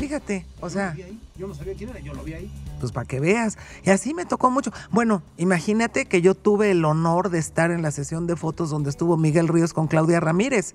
[0.00, 0.94] Fíjate, o sea.
[0.94, 1.20] Yo, lo vi ahí.
[1.36, 2.50] yo no sabía quién era, yo lo vi ahí.
[2.80, 3.56] Pues para que veas.
[3.84, 4.70] Y así me tocó mucho.
[4.90, 8.90] Bueno, imagínate que yo tuve el honor de estar en la sesión de fotos donde
[8.90, 10.74] estuvo Miguel Ríos con Claudia Ramírez.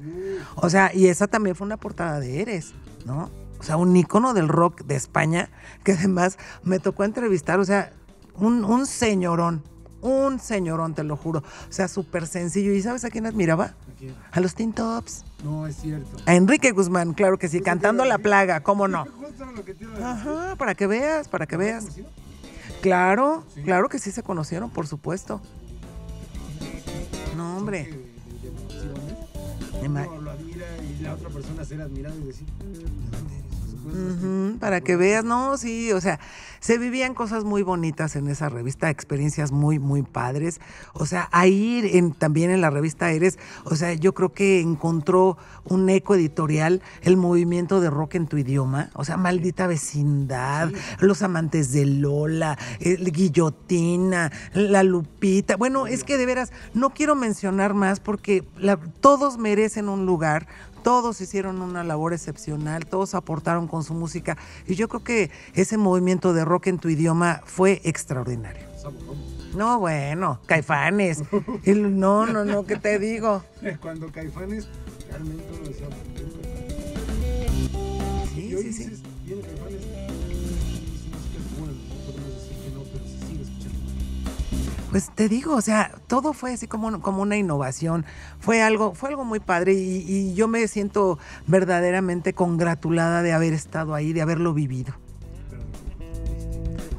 [0.55, 2.73] O sea, y esa también fue una portada de Eres,
[3.05, 3.29] ¿no?
[3.59, 5.49] O sea, un ícono del rock de España,
[5.83, 7.93] que además me tocó entrevistar, o sea,
[8.35, 9.63] un, un señorón,
[10.01, 11.39] un señorón, te lo juro.
[11.39, 12.73] O sea, súper sencillo.
[12.73, 13.65] ¿Y sabes a quién admiraba?
[13.65, 14.15] ¿A quién?
[14.31, 15.25] A los Teen Tops.
[15.43, 16.17] No, es cierto.
[16.25, 18.17] A Enrique Guzmán, claro que sí, te cantando La.
[18.19, 19.05] Plaga, ¿cómo no?
[19.05, 20.29] Justo era lo que te iba a decir.
[20.31, 21.83] Ajá, para que veas, para que ¿Lo has veas.
[21.83, 22.09] conocido?
[22.81, 23.61] Claro, Sí.
[23.63, 25.41] claro que sí se conocieron, por supuesto.
[27.35, 27.83] No, hombre.
[27.85, 29.89] De- de- de
[30.21, 31.81] lo admira y la otra persona ser
[32.21, 32.83] y decir, ¿de
[33.17, 33.40] dónde
[34.59, 36.19] para que veas, no, sí, o sea,
[36.59, 40.61] se vivían cosas muy bonitas en esa revista, experiencias muy, muy padres.
[40.93, 45.37] O sea, ahí en, también en la revista Eres, o sea, yo creo que encontró
[45.63, 51.21] un eco editorial el movimiento de rock en tu idioma, o sea, maldita vecindad, los
[51.23, 55.57] amantes de Lola, el Guillotina, la Lupita.
[55.57, 60.47] Bueno, es que de veras, no quiero mencionar más porque la- todos merecen un lugar,
[60.83, 65.77] todos hicieron una labor excepcional, todos aportaron con su música y yo creo que ese
[65.77, 68.63] movimiento de rock en tu idioma fue extraordinario.
[69.55, 71.23] No, bueno, caifanes.
[71.63, 73.43] El- no, no, no, ¿qué te digo?
[73.81, 74.67] Cuando Caifanes
[75.09, 75.87] realmente uno decía,
[78.33, 79.03] Sí, sí, sí.
[84.91, 88.05] Pues te digo, o sea, todo fue así como, como una innovación.
[88.39, 93.53] Fue algo, fue algo muy padre y, y yo me siento verdaderamente congratulada de haber
[93.53, 95.00] estado ahí, de haberlo vivido.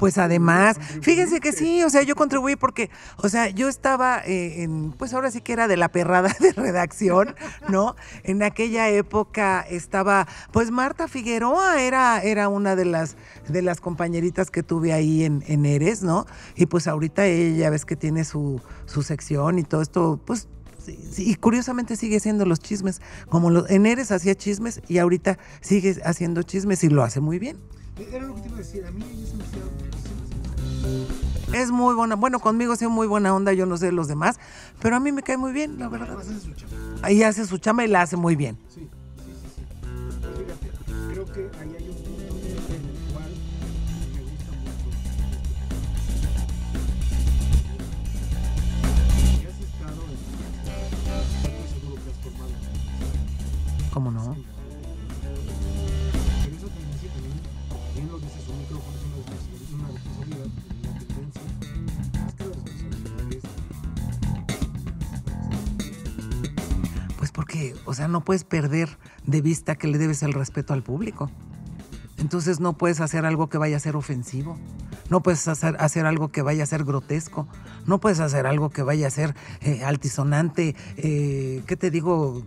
[0.03, 4.65] Pues además, fíjense que sí, o sea, yo contribuí porque, o sea, yo estaba eh,
[4.65, 7.37] en, pues ahora sí que era de la perrada de redacción,
[7.69, 7.95] ¿no?
[8.25, 13.15] En aquella época estaba, pues Marta Figueroa era, era una de las,
[13.47, 16.27] de las compañeritas que tuve ahí en, en Eres, ¿no?
[16.57, 20.49] Y pues ahorita ella, ves que tiene su, su sección y todo esto, pues
[20.85, 23.01] Sí, sí, y curiosamente sigue haciendo los chismes.
[23.29, 27.39] Como los, en Eres hacía chismes y ahorita sigue haciendo chismes y lo hace muy
[27.39, 27.57] bien.
[27.99, 29.92] Era lo que te iba a decir, a mí ella se me.
[31.53, 32.15] Es muy buena.
[32.17, 34.41] Bueno, conmigo sí muy buena onda, yo no sé los demás,
[34.81, 36.19] pero a mí me cae muy bien, la verdad.
[36.19, 36.51] Hace su
[37.25, 38.59] hace su chamba y la hace muy bien.
[38.69, 38.89] Sí, sí,
[39.25, 39.63] sí, sí.
[40.39, 40.71] Fíjate,
[41.13, 42.35] creo que ahí hay un punto
[42.69, 43.31] en el cual
[44.15, 44.89] me gusta mucho.
[49.49, 50.17] Has estado en...
[51.69, 52.53] Seguro que has formado.
[53.93, 54.32] ¿Cómo no?
[67.53, 71.31] Porque, o sea, no puedes perder de vista que le debes el respeto al público.
[72.17, 74.57] Entonces no puedes hacer algo que vaya a ser ofensivo.
[75.11, 77.47] No puedes hacer, hacer algo que vaya a ser grotesco.
[77.85, 80.75] No puedes hacer algo que vaya a ser eh, altisonante.
[80.97, 82.43] eh, ¿Qué te digo?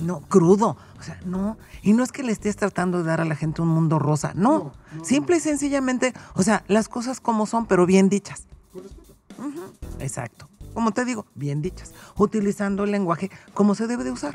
[0.00, 0.78] No, crudo.
[0.98, 1.58] O sea, no.
[1.82, 4.32] Y no es que le estés tratando de dar a la gente un mundo rosa.
[4.34, 4.58] No.
[4.58, 8.46] No, no, Simple y sencillamente, o sea, las cosas como son, pero bien dichas.
[8.72, 9.14] con respeto.
[10.00, 10.48] Exacto.
[10.76, 11.94] Como te digo, bien dichas.
[12.18, 14.34] Utilizando el lenguaje como se debe de usar.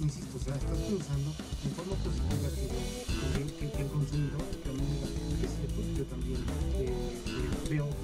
[0.00, 3.82] Insisto, o sea, estás pensando en forma positiva que,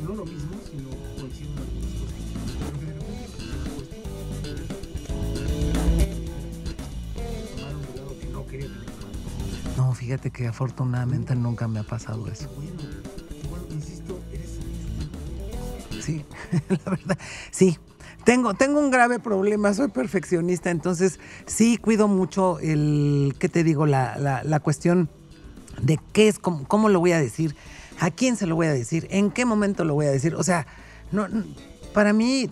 [0.02, 0.88] no lo mismo, sino
[1.20, 2.18] coincido en algunas cosas.
[7.56, 8.68] Tomaron un lado que no quería
[9.98, 12.48] fíjate que afortunadamente nunca me ha pasado eso.
[12.54, 12.72] Bueno,
[13.50, 14.58] bueno, insisto, eres
[16.04, 16.24] Sí,
[16.68, 17.18] la verdad,
[17.50, 17.76] sí.
[18.24, 23.86] Tengo, tengo un grave problema, soy perfeccionista, entonces sí cuido mucho el, ¿qué te digo?
[23.86, 25.08] La, la, la cuestión
[25.80, 27.56] de qué es, cómo, cómo lo voy a decir,
[28.00, 30.34] a quién se lo voy a decir, en qué momento lo voy a decir.
[30.34, 30.66] O sea,
[31.12, 31.26] no,
[31.92, 32.50] para mí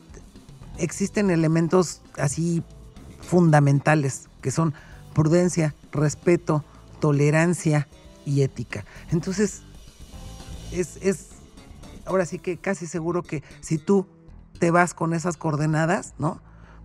[0.78, 2.62] existen elementos así
[3.20, 4.74] fundamentales que son
[5.14, 6.64] prudencia, respeto,
[7.00, 7.88] tolerancia
[8.24, 8.85] y ética.
[9.11, 9.62] Entonces,
[10.72, 11.28] es, es
[12.04, 14.06] ahora sí que casi seguro que si tú
[14.59, 16.40] te vas con esas coordenadas, ¿no?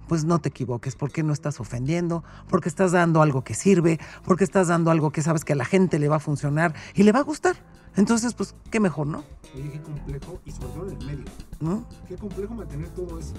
[0.07, 4.43] Pues no te equivoques, porque no estás ofendiendo, porque estás dando algo que sirve, porque
[4.43, 7.11] estás dando algo que sabes que a la gente le va a funcionar y le
[7.11, 7.55] va a gustar.
[7.97, 9.23] Entonces, pues, qué mejor, ¿no?
[9.53, 11.25] Oye, qué complejo, y sobre todo en el medio.
[11.59, 11.85] ¿No?
[12.07, 13.33] Qué complejo mantener todo eso.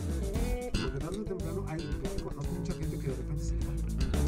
[0.73, 3.73] Porque tarde o temprano hay, conozco mucha gente que de repente se le va.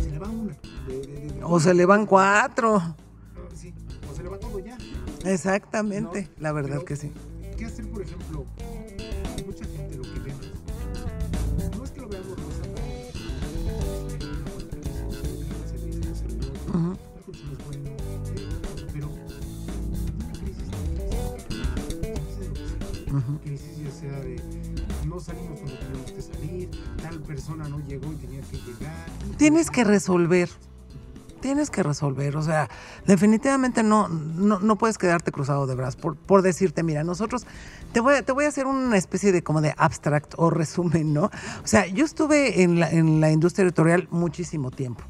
[0.03, 0.57] Se le va un una.
[0.87, 2.81] de- de- de- O se le van cuatro.
[3.55, 3.75] Sí,
[4.11, 4.79] o se le va todo ya.
[5.25, 6.43] Exactamente, ¿no?
[6.43, 7.13] la verdad Pero, que sí.
[7.59, 8.47] ¿Qué hacer, por ejemplo?
[24.11, 24.65] De
[25.07, 26.71] no salimos cuando teníamos que salir,
[27.03, 29.07] tal persona no llegó y tenía que llegar.
[29.37, 30.49] Tienes que resolver.
[31.41, 32.71] Tienes que resolver, o sea,
[33.07, 37.47] definitivamente no, no, no puedes quedarte cruzado de brazos por, por decirte, mira, nosotros,
[37.93, 41.13] te voy, a, te voy a hacer una especie de como de abstract o resumen,
[41.13, 41.25] ¿no?
[41.25, 45.05] O sea, yo estuve en la, en la industria editorial muchísimo tiempo,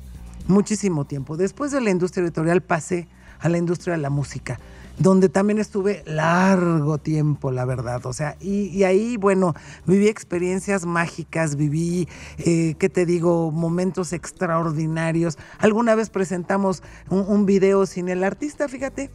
[0.48, 1.36] muchísimo tiempo.
[1.36, 3.06] Después de la industria editorial pasé
[3.38, 4.58] a la industria de la música,
[4.98, 8.04] donde también estuve largo tiempo, la verdad.
[8.06, 9.54] O sea, y, y ahí, bueno,
[9.86, 15.36] viví experiencias mágicas, viví, eh, ¿qué te digo?, momentos extraordinarios.
[15.58, 19.10] Alguna vez presentamos un, video sin el artista, fíjate.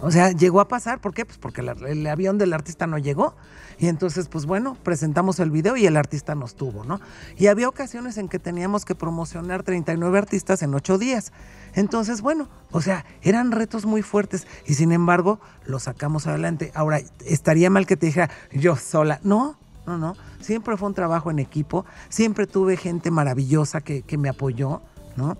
[0.00, 1.24] O sea, llegó a pasar, ¿por qué?
[1.24, 3.34] Pues porque la- el avión del artista no llegó.
[3.78, 7.00] Y entonces, pues bueno, presentamos el video y el artista nos tuvo, ¿no?
[7.36, 11.32] Y había ocasiones en que teníamos que promocionar 39 artistas en 8 días.
[11.74, 16.70] Entonces, bueno, o sea, eran retos muy fuertes y sin embargo los sacamos adelante.
[16.74, 19.20] Ahora, estaría mal que te dijera yo sola.
[19.22, 19.56] No,
[19.86, 20.14] no, no.
[20.40, 21.84] Siempre fue un trabajo en equipo.
[22.08, 24.82] Siempre tuve gente maravillosa que, me apoyó,
[25.16, 25.36] ¿no?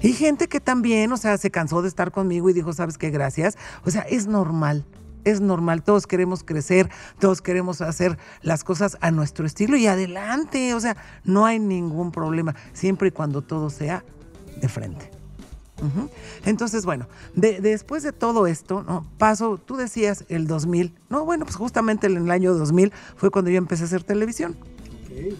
[0.00, 3.10] Y gente que también, o sea, se cansó de estar conmigo y dijo, ¿sabes qué?
[3.10, 3.56] Gracias.
[3.84, 4.84] O sea, es normal,
[5.24, 5.82] es normal.
[5.82, 10.74] Todos queremos crecer, todos queremos hacer las cosas a nuestro estilo y adelante.
[10.74, 14.04] O sea, no hay ningún problema, siempre y cuando todo sea
[14.60, 15.13] de frente.
[16.44, 19.06] Entonces, bueno, de- después de todo esto, ¿no?
[19.18, 23.50] paso, tú decías el 2000, no, bueno, pues justamente en el año 2000 fue cuando
[23.50, 24.56] yo empecé a hacer televisión.
[25.04, 25.34] Ok.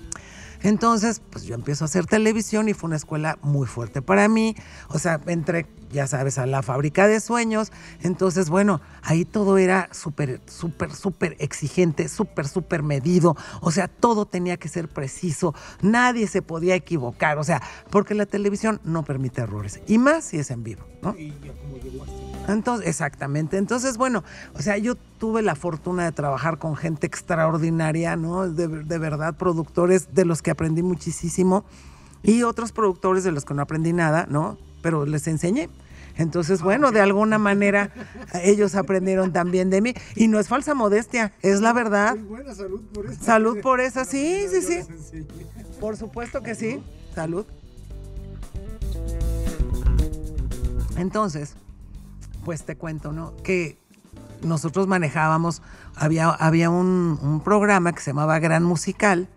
[0.63, 4.57] Entonces, pues yo empiezo a hacer televisión y fue una escuela muy fuerte para mí.
[4.89, 7.73] O sea, entré, ya sabes, a la fábrica de sueños.
[8.03, 13.37] Entonces, bueno, ahí todo era súper, súper, súper exigente, súper, súper medido.
[13.61, 15.55] O sea, todo tenía que ser preciso.
[15.81, 17.39] Nadie se podía equivocar.
[17.39, 19.81] O sea, porque la televisión no permite errores.
[19.87, 21.15] Y más si es en vivo, ¿no?
[21.17, 22.05] Y ya como llegó
[22.49, 23.57] Entonces, exactamente.
[23.57, 28.49] Entonces, bueno, o sea, yo tuve la fortuna de trabajar con gente extraordinaria, ¿no?
[28.49, 31.65] De, de verdad, productores de los que aprendí muchísimo
[32.25, 34.59] y otros productores de los que no aprendí nada, ¿no?
[34.83, 35.69] Pero les enseñé.
[36.17, 37.91] Entonces, bueno, de alguna manera
[38.43, 39.95] ellos aprendieron también de mí.
[40.15, 42.17] Y no es falsa modestia, es la verdad.
[42.17, 43.23] Buena salud por eso.
[43.23, 45.27] Salud por esa, sí, sí, sí.
[45.81, 46.83] Por supuesto que sí.
[47.15, 47.47] Salud.
[50.97, 51.57] Entonces,
[52.45, 53.35] pues te cuento, ¿no?
[53.43, 53.79] Que
[54.43, 55.63] nosotros manejábamos,
[55.97, 59.29] había, había un, un programa que se llamaba Gran Musical,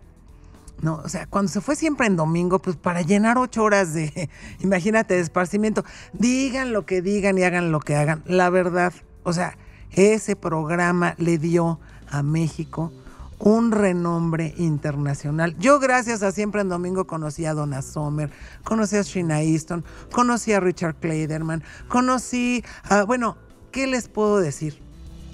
[0.82, 1.00] ¿no?
[1.04, 5.14] O sea, cuando se fue siempre en domingo, pues para llenar ocho horas de, imagínate,
[5.14, 8.22] de esparcimiento, digan lo que digan y hagan lo que hagan.
[8.26, 9.56] La verdad, o sea,
[9.92, 12.92] ese programa le dio a México
[13.38, 15.56] un renombre internacional.
[15.58, 18.30] Yo gracias a Siempre en Domingo conocí a Donna Sommer,
[18.64, 23.36] conocí a Sheena Easton, conocí a Richard Kleiderman, conocí a, bueno,
[23.70, 24.87] ¿qué les puedo decir?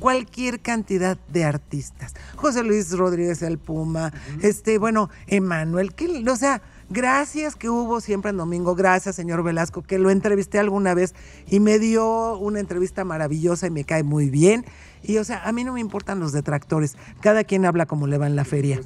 [0.04, 2.12] Cualquier cantidad de artistas.
[2.36, 4.12] José Luis Rodríguez el Puma,
[4.42, 5.94] este, bueno, Emanuel,
[6.30, 10.92] o sea, gracias que hubo siempre en domingo, gracias señor Velasco, que lo entrevisté alguna
[10.92, 11.14] vez
[11.48, 14.66] y me dio una entrevista maravillosa y me cae muy bien.
[15.02, 18.18] Y o sea, a mí no me importan los detractores, cada quien habla como le
[18.18, 18.82] va en la feria.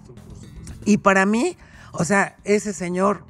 [0.85, 1.57] Y para mí,
[1.91, 3.25] o sea, ese señor,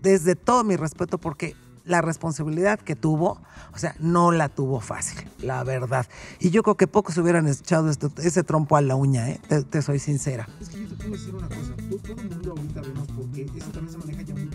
[0.00, 1.54] desde todo mi respeto, porque
[1.88, 3.40] la responsabilidad que tuvo,
[3.74, 6.06] o sea, no la tuvo fácil, la verdad.
[6.38, 9.40] Y yo creo que pocos hubieran echado este- ese trompo a la uña, ¿eh?
[9.48, 10.46] te, te soy sincera.
[10.60, 11.74] Es que yo te puedo decir una cosa.
[12.02, 14.47] Todo el mundo ahorita vemos porque eso también se maneja ya mucho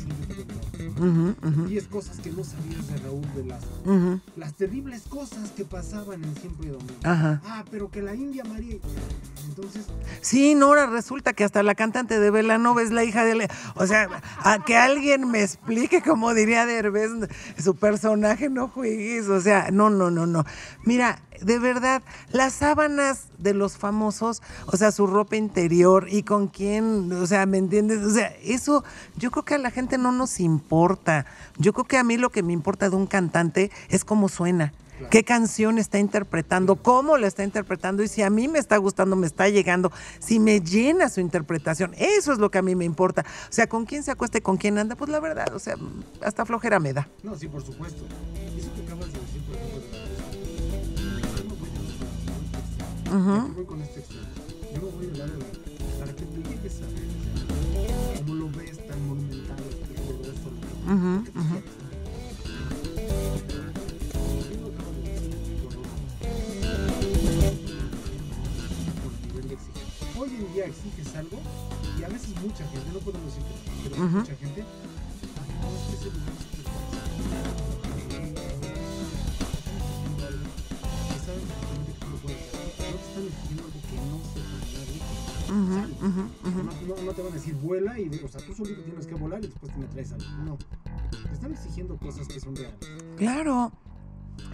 [0.97, 4.19] ujú, Y es cosas que no sabías de Raúl Velasco.
[4.36, 6.93] Las terribles cosas que pasaban en Siempre Domingo.
[7.03, 7.41] Ajá.
[7.45, 8.77] Ah, pero que la India María.
[9.47, 9.86] Entonces,
[10.21, 13.36] Sí, no, ahora resulta que hasta la cantante de Belanova es la hija de...
[13.36, 14.08] Le- O sea,
[14.39, 17.12] a que alguien me explique, como diría Derbez,
[17.62, 19.27] su personaje, no juegues.
[19.29, 20.45] O sea, no, no, no, no.
[20.86, 22.01] Mira, de verdad,
[22.32, 27.45] las sábanas de los famosos, o sea, su ropa interior y con quién, o sea,
[27.45, 28.03] ¿me entiendes?
[28.03, 28.84] O sea, eso
[29.15, 31.26] yo creo que a la gente no nos importa.
[31.57, 34.74] Yo creo que a mí lo que me importa de un cantante es cómo suena.
[35.09, 36.76] ¿Qué canción está interpretando?
[36.76, 38.03] ¿Cómo la está interpretando?
[38.03, 41.93] Y si a mí me está gustando, me está llegando, si me llena su interpretación,
[41.97, 43.26] eso es lo que a mí me importa.
[43.49, 45.76] O sea, con quién se acuesta y con quién anda, pues la verdad, o sea,
[46.22, 47.07] hasta flojera me da.
[47.24, 48.05] no, sí, por supuesto.
[48.57, 48.82] Eso que
[53.14, 53.53] Uh -huh.
[53.53, 54.26] Voy con este extremo.
[54.74, 55.38] Yo no voy a hablar de
[55.99, 57.05] para que tú llegues a ver
[58.18, 60.14] cómo lo ves tan monumental, que lo.
[70.20, 71.38] Hoy en día exiges algo
[71.99, 74.64] y a veces mucha gente, no podemos decir que pero mucha gente,
[75.61, 76.32] no, es que
[83.14, 83.93] ese lugar es
[85.53, 89.16] no, no, no, te van a decir vuela y o sea, tú solito tienes que
[89.16, 90.26] volar y después te me traes algo.
[90.43, 90.57] No.
[91.11, 92.80] Te están exigiendo cosas que son reales.
[93.18, 93.72] Claro.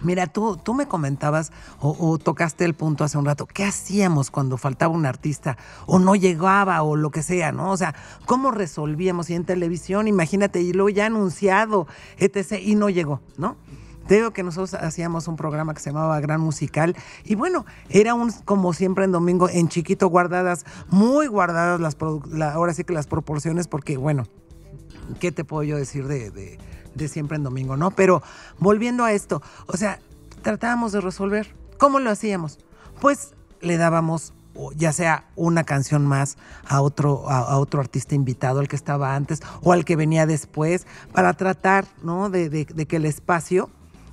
[0.02, 4.56] Mira, tú, tú me comentabas o, tocaste el punto hace un rato, ¿qué hacíamos cuando
[4.56, 5.56] faltaba un artista
[5.86, 7.70] o no llegaba o lo que sea, ¿no?
[7.70, 7.94] O sea,
[8.26, 9.30] ¿cómo resolvíamos?
[9.30, 11.86] Y en televisión, imagínate, y luego ya anunciado,
[12.18, 13.56] etc., y no llegó, ¿no?
[14.10, 18.32] Te que nosotros hacíamos un programa que se llamaba Gran Musical y bueno, era un,
[18.44, 21.96] como siempre en domingo, en chiquito guardadas, muy guardadas las,
[22.42, 24.24] ahora sí que las proporciones, porque bueno,
[25.20, 26.58] ¿qué te puedo yo decir de
[26.94, 27.92] de siempre en domingo, ¿no?
[27.92, 28.20] Pero
[28.58, 30.00] volviendo a esto, o sea,
[30.42, 31.54] tratábamos de resolver.
[31.78, 32.58] ¿Cómo lo hacíamos?
[33.00, 34.32] Pues le dábamos
[34.74, 36.36] ya sea una canción más
[36.66, 40.86] a otro, a, otro artista invitado, al que estaba antes o al que venía después,
[41.12, 42.28] para tratar ¿no?
[42.28, 43.70] de, que el espacio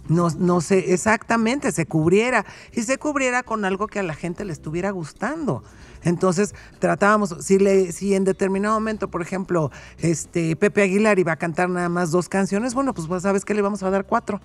[0.07, 4.45] no, no se exactamente se cubriera y se cubriera con algo que a la gente
[4.45, 5.63] le estuviera gustando.
[6.03, 11.37] Entonces tratábamos, si, le, si en determinado momento, por ejemplo, este Pepe Aguilar iba a
[11.37, 14.39] cantar nada más dos canciones, bueno, pues, pues sabes que le vamos a dar cuatro.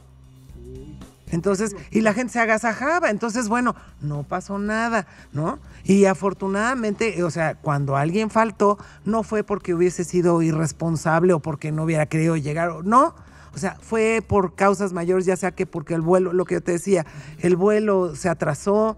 [1.32, 3.10] Entonces, y la gente se agasajaba.
[3.10, 5.58] Entonces, bueno, no pasó nada, ¿no?
[5.82, 11.72] Y afortunadamente, o sea, cuando alguien faltó, no fue porque hubiese sido irresponsable o porque
[11.72, 13.14] no hubiera querido llegar, no.
[13.54, 16.62] O sea, fue por causas mayores, ya sea que porque el vuelo, lo que yo
[16.62, 17.06] te decía,
[17.40, 18.96] el vuelo se atrasó,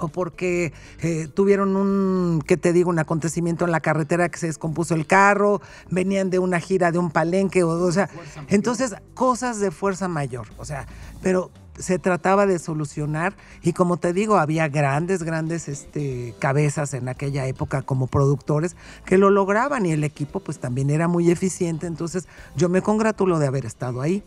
[0.00, 4.46] o porque eh, tuvieron un, ¿qué te digo?, un acontecimiento en la carretera que se
[4.46, 5.60] descompuso el carro,
[5.90, 8.08] venían de una gira de un palenque, o, sea,
[8.48, 10.86] entonces cosas de fuerza mayor, o sea,
[11.22, 11.50] pero
[11.80, 17.46] se trataba de solucionar y como te digo, había grandes, grandes este, cabezas en aquella
[17.46, 22.28] época como productores que lo lograban y el equipo pues también era muy eficiente, entonces
[22.56, 24.22] yo me congratulo de haber estado ahí.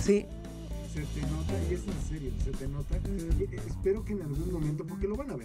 [0.00, 0.26] Sí,
[3.84, 5.43] espero que en algún momento, porque lo van a ver,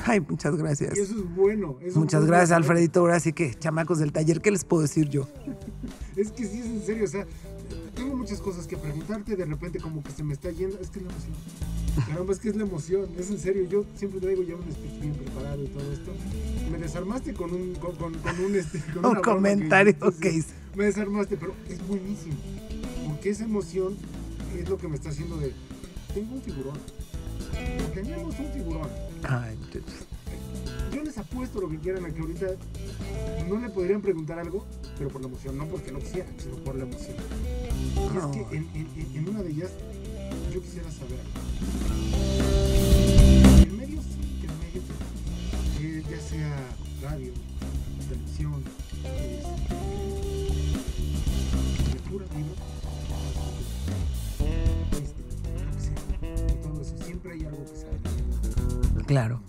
[0.06, 0.96] Ay, muchas gracias.
[0.96, 1.78] Y eso es bueno.
[1.94, 3.00] muchas gracias, Alfredito.
[3.00, 5.28] Ahora sí que, chamacos del taller, ¿qué les puedo decir yo?
[6.16, 7.26] es que sí, es en serio, o sea,
[7.94, 10.98] tengo muchas cosas que preguntarte, de repente como que se me está yendo, es que
[10.98, 11.34] es la emoción.
[12.08, 14.98] Caramba, es que es la emoción, es en serio, yo siempre traigo ya un speech
[15.00, 16.10] bien preparado y todo esto.
[16.70, 20.54] Me desarmaste con un, con, con, un, este, con un comentario que hice.
[20.74, 22.36] Me desarmaste, pero es buenísimo
[23.22, 23.96] que esa emoción
[24.58, 25.52] es lo que me está haciendo de,
[26.12, 26.76] tengo un tiburón.
[27.94, 28.88] Tenemos un tiburón.
[29.22, 29.56] Ay,
[30.92, 32.46] yo les apuesto lo que quieran a que ahorita
[33.48, 34.66] no le podrían preguntar algo,
[34.98, 37.16] pero por la emoción, no porque no quisieran, sino por la emoción.
[37.96, 39.70] Y es que en, en, una de ellas
[40.52, 41.18] yo quisiera saber
[43.62, 44.82] El medio sí, el medio
[45.80, 46.56] eh, ya sea
[47.02, 47.32] radio,
[57.30, 59.04] hay algo que sale.
[59.06, 59.40] Claro.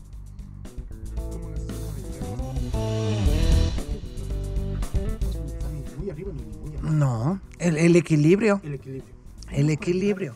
[6.81, 8.61] No, el, el, equilibrio.
[8.63, 9.13] El equilibrio.
[9.51, 10.35] El equilibrio.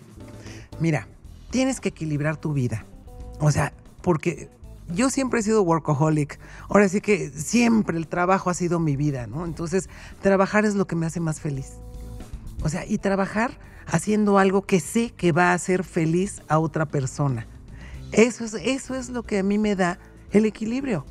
[0.80, 1.08] Mira,
[1.50, 2.86] tienes que equilibrar tu vida.
[3.40, 4.50] O sea, porque
[4.94, 6.40] yo siempre he sido workaholic.
[6.70, 9.46] Ahora sí que siempre el trabajo ha sido mi vida, ¿no?
[9.46, 9.90] Entonces,
[10.22, 11.74] trabajar es lo que me hace más feliz.
[12.62, 16.86] O sea, y trabajar haciendo algo que sé que va a hacer feliz a otra
[16.86, 17.47] persona.
[18.12, 19.99] Eso es, eso es lo que a mí me da
[20.32, 21.05] el equilibrio.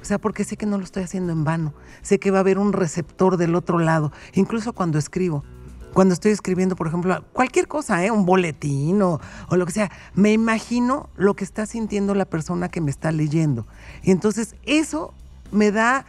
[0.00, 1.74] O sea, porque sé que no lo estoy haciendo en vano.
[2.02, 4.12] Sé que va a haber un receptor del otro lado.
[4.34, 5.44] Incluso cuando escribo.
[5.92, 8.10] Cuando estoy escribiendo, por ejemplo, cualquier cosa, ¿eh?
[8.10, 12.68] un boletín o, o lo que sea, me imagino lo que está sintiendo la persona
[12.68, 13.66] que me está leyendo.
[14.02, 15.14] Y entonces eso
[15.50, 16.06] me da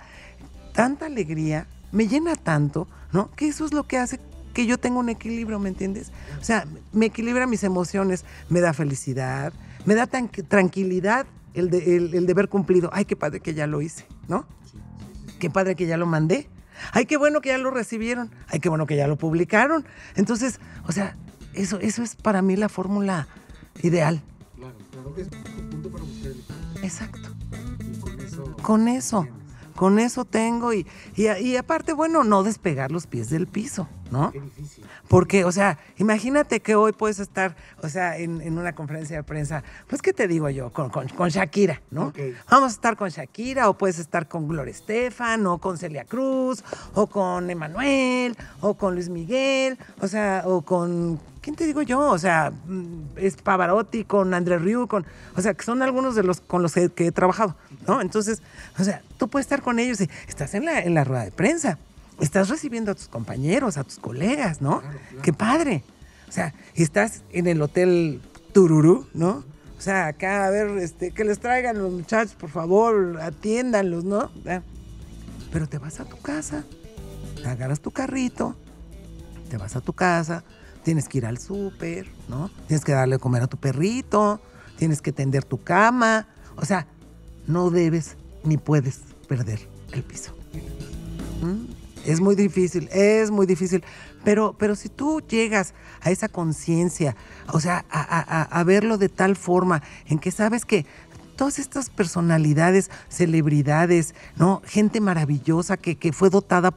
[0.74, 3.32] tanta alegría, me llena tanto, ¿no?
[3.36, 4.20] Que eso es lo que hace
[4.60, 6.12] que yo tenga un equilibrio, ¿me entiendes?
[6.38, 9.54] O sea, me equilibra mis emociones, me da felicidad,
[9.86, 12.90] me da tan, tranquilidad el, de, el, deber cumplido.
[12.92, 14.46] Ay, qué padre que ya lo hice, ¿no?
[15.40, 16.50] Qué padre que ya lo mandé.
[16.92, 18.32] Ay, qué bueno que ya lo recibieron.
[18.50, 19.86] Ay, qué bueno que ya lo publicaron.
[20.18, 21.16] Entonces, o sea,
[21.54, 23.30] eso, eso es para mí la fórmula
[23.82, 24.22] ideal.
[24.58, 25.16] Claro, claro.
[25.16, 25.30] Es
[25.70, 27.30] punto para buscar Exacto.
[28.02, 28.58] con eso.
[28.62, 29.28] Con eso
[29.80, 30.86] con eso tengo y,
[31.16, 34.32] y, aparte, bueno, no despegar los pies del piso, ¿no?
[34.32, 34.86] Qué difícil.
[35.08, 39.64] Porque, o sea, imagínate que hoy puedes estar, o sea, en, una conferencia de prensa,
[39.88, 40.72] pues, ¿qué te digo yo?
[40.72, 42.14] Con, con, Shakira, ¿no?
[42.50, 46.64] Vamos a estar con Shakira o puedes estar con Gloria Estefan o con Celia Cruz
[46.94, 52.00] o con Emanuel o con Luis Miguel, o sea, o con ¿quién te digo yo?
[52.00, 55.06] O sea, mm, es Pavarotti con André Rieu, con,
[55.36, 57.56] o sea, que son algunos de los con los que, que he trabajado,
[57.88, 58.02] ¿no?
[58.02, 58.42] Entonces,
[58.78, 61.32] o sea, tú puedes estar con ellos y estás en la, en la rueda de
[61.32, 61.78] prensa,
[62.20, 64.82] estás recibiendo a tus compañeros, a tus colegas, ¿no?
[65.22, 65.84] Qué padre.
[66.28, 68.22] O sea, y estás en el hotel
[68.54, 69.44] Tururú, ¿no?
[69.78, 74.30] O sea, acá, a ver, este, que les traigan los muchachos, por favor, atiéndanlos, ¿no?
[75.52, 76.66] Pero te vas a tu casa,
[77.46, 78.56] agarras tu carrito,
[79.50, 80.44] te vas a tu casa,
[80.84, 82.52] tienes que ir al súper, ¿no?
[82.68, 84.42] Tienes que darle de comer a tu perrito,
[84.78, 86.28] tienes que tender tu cama.
[86.58, 86.88] O sea,
[87.48, 89.60] no debes ni puedes perder
[89.94, 90.36] el piso.
[91.42, 91.79] ¿Mm?
[92.10, 93.84] Es muy difícil, es muy difícil.
[94.24, 97.16] Pero, pero si tú llegas a esa conciencia,
[97.54, 100.86] o sea, a, a- a- verlo de tal forma en que sabes que
[101.36, 104.62] todas estas personalidades, celebridades, ¿no?
[104.66, 106.74] Gente maravillosa que, que fue dotada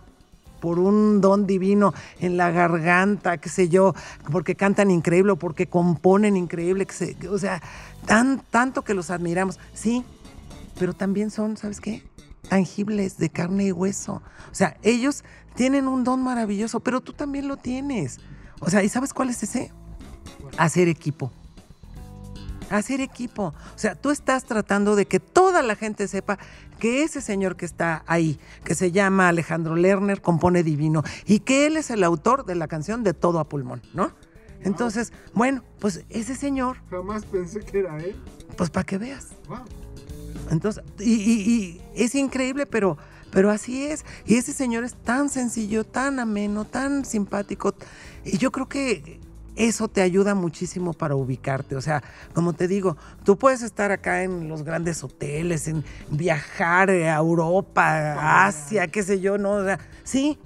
[0.61, 3.95] por un don divino en la garganta, qué sé yo,
[4.31, 6.87] porque cantan increíble porque componen increíble,
[7.29, 7.61] o sea,
[8.07, 9.59] tan, tanto que los admiramos.
[9.75, 10.05] Sí,
[10.79, 12.05] pero también son, ¿sabes qué?
[12.49, 14.23] Tangibles, de carne y hueso.
[14.51, 15.25] O sea, ellos
[15.55, 18.19] tienen un don maravilloso, pero tú también lo tienes.
[18.61, 19.73] O sea, ¿y sabes cuál es ese?
[20.59, 21.31] Hacer equipo.
[22.71, 23.55] Hacer equipo.
[23.75, 26.39] O sea, tú estás tratando de que toda la gente sepa
[26.79, 31.67] que ese señor que está ahí, que se llama Alejandro Lerner, compone divino y que
[31.67, 34.13] él es el autor de la canción de Todo a Pulmón, ¿no?
[34.63, 38.17] Entonces, bueno, pues ese señor, Jamás pensé que era él.
[38.57, 39.29] pues para que veas.
[39.49, 39.59] Wow.
[40.51, 42.99] Entonces, y, y- y es increíble, pero,
[43.31, 44.05] pero así es.
[44.27, 47.75] Y ese señor es tan sencillo, tan ameno, tan simpático.
[48.25, 49.21] Y yo creo que
[49.55, 51.77] eso te ayuda muchísimo para ubicarte.
[51.77, 52.03] O sea,
[52.35, 57.83] como te digo, tú puedes estar acá en los grandes hoteles, en viajar a Europa,
[58.15, 59.53] a Asia, qué sé yo, ¿no?
[59.53, 60.39] O sea, sí.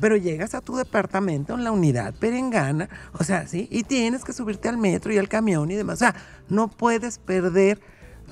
[0.00, 4.32] Pero llegas a tu departamento en la unidad perengana, o sea, sí, y tienes que
[4.32, 5.94] subirte al metro y al camión y demás.
[5.96, 6.14] O sea,
[6.48, 7.80] no puedes perder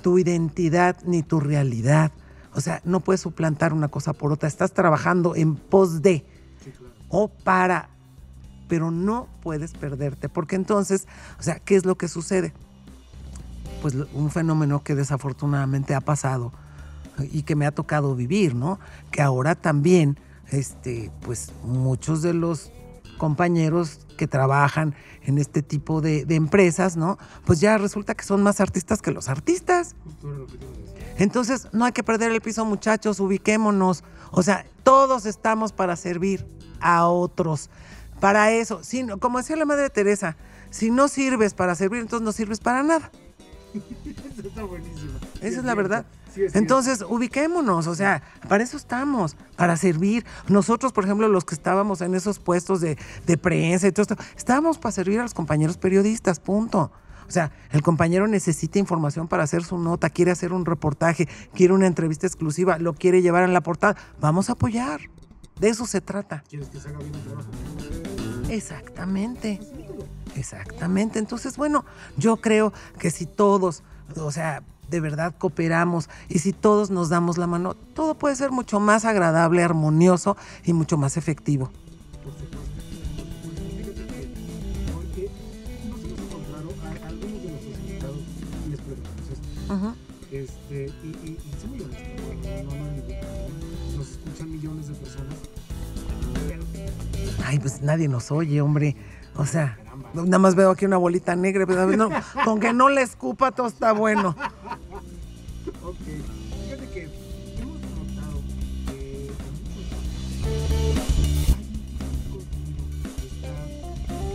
[0.03, 2.13] tu identidad ni tu realidad.
[2.55, 4.49] O sea, no puedes suplantar una cosa por otra.
[4.49, 6.25] Estás trabajando en pos de
[7.09, 7.91] o para,
[8.69, 11.07] pero no puedes perderte, porque entonces,
[11.39, 12.53] o sea, ¿qué es lo que sucede?
[13.83, 16.53] Pues un fenómeno que desafortunadamente ha pasado
[17.33, 18.79] y que me ha tocado vivir, ¿no?
[19.11, 20.19] Que ahora también,
[20.51, 22.71] este, pues muchos de los
[23.21, 24.95] compañeros que trabajan
[25.25, 27.19] en este tipo de, empresas, ¿no?
[27.45, 29.95] Pues ya resulta que son más artistas que los artistas.
[31.19, 34.05] Entonces, no hay que perder el piso, muchachos, ubiquémonos.
[34.31, 36.47] O sea, todos estamos para servir
[36.81, 37.69] a otros.
[38.21, 40.39] Para eso, si como decía la Madre Teresa,
[40.71, 43.13] si no sirves para servir, entonces no sirves para nada.
[43.75, 45.21] Esa está buenísima.
[45.41, 46.07] Esa es la verdad.
[46.27, 46.59] Sí, es cierto.
[46.59, 50.25] Entonces, ubiquémonos, o sea, para eso estamos, para servir.
[50.49, 54.17] Nosotros, por ejemplo, los que estábamos en esos puestos de, de prensa y todo esto,
[54.37, 56.93] estábamos para servir a los compañeros periodistas, punto.
[57.31, 61.73] O sea, el compañero necesita información para hacer su nota, quiere hacer un reportaje, quiere
[61.73, 63.97] una entrevista exclusiva, lo quiere llevar en la portada.
[64.21, 65.01] Vamos a apoyar.
[65.61, 66.43] De eso se trata.
[66.49, 67.49] ¿Quieres que se haga bien el trabajo?
[68.49, 69.61] Exactamente.
[70.35, 71.21] Exactamente.
[71.21, 71.85] Entonces, bueno,
[72.17, 73.85] yo creo que si todos,
[74.17, 78.51] o sea, de verdad cooperamos y si todos nos damos la mano, todo puede ser
[78.51, 81.71] mucho más agradable, armonioso y mucho más efectivo.
[88.73, 89.75] Esto.
[89.75, 89.95] Ujú.
[90.33, 92.23] Este, y, y, y muy honesto,
[92.65, 95.37] no, no, no, no, nos escuchan millones de personas.
[97.45, 98.97] Ay, pues nadie nos oye, hombre.
[99.37, 99.77] O sea.
[100.15, 102.11] Nada más veo aquí una bolita negra, pero no,
[102.45, 104.37] con que no le escupa todo está bueno.
[105.85, 105.97] ok,
[106.65, 107.03] fíjate que
[107.61, 108.41] hemos notado
[108.87, 109.31] que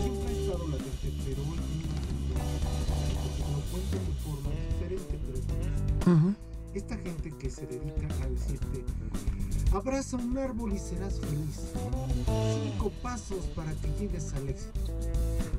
[0.00, 1.58] siempre ha estado latente, pero hoy
[3.36, 6.46] tiene lo cuentan de forma diferente, pero es.
[6.74, 8.84] Esta gente que se dedica a decirte,
[9.72, 11.72] abraza un árbol y serás feliz.
[12.62, 14.92] Cinco pasos para que llegues al éxito.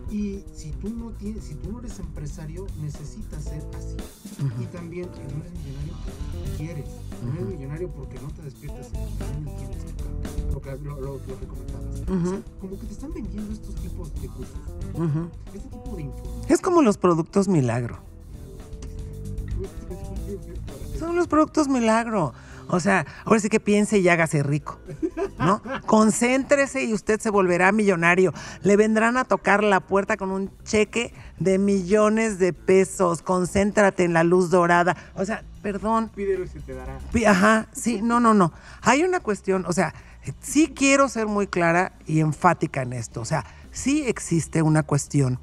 [0.09, 3.97] Y si tú no tienes, si tú no eres empresario, necesitas ser así.
[4.61, 5.93] Y también, el no eres millonario,
[6.57, 6.85] quieres.
[7.25, 10.53] No eres millonario porque no te despiertas en la mañana y tienes tu carro.
[10.53, 11.99] Lo que, lo, lo- lo que comentabas.
[12.09, 14.55] O sea, como que te están vendiendo estos tipos de cursos,
[14.93, 15.29] Ujú.
[15.53, 16.45] este tipo de información.
[16.51, 17.99] Es como los productos milagro.
[20.97, 22.33] Son los productos milagro.
[22.69, 24.79] O sea, ahora sí que piense y hágase rico.
[25.39, 25.61] ¿No?
[25.85, 28.33] Concéntrese y usted se volverá millonario.
[28.61, 33.21] Le vendrán a tocar la puerta con un cheque de millones de pesos.
[33.21, 34.97] Concéntrate en la luz dorada.
[35.15, 36.09] O sea, perdón.
[36.13, 36.99] Pídelo y se te dará.
[37.27, 38.51] Ajá, sí, no, no, no.
[38.81, 39.93] Hay una cuestión, o sea,
[40.41, 43.21] sí quiero ser muy clara y enfática en esto.
[43.21, 45.39] O sea, sí existe una cuestión,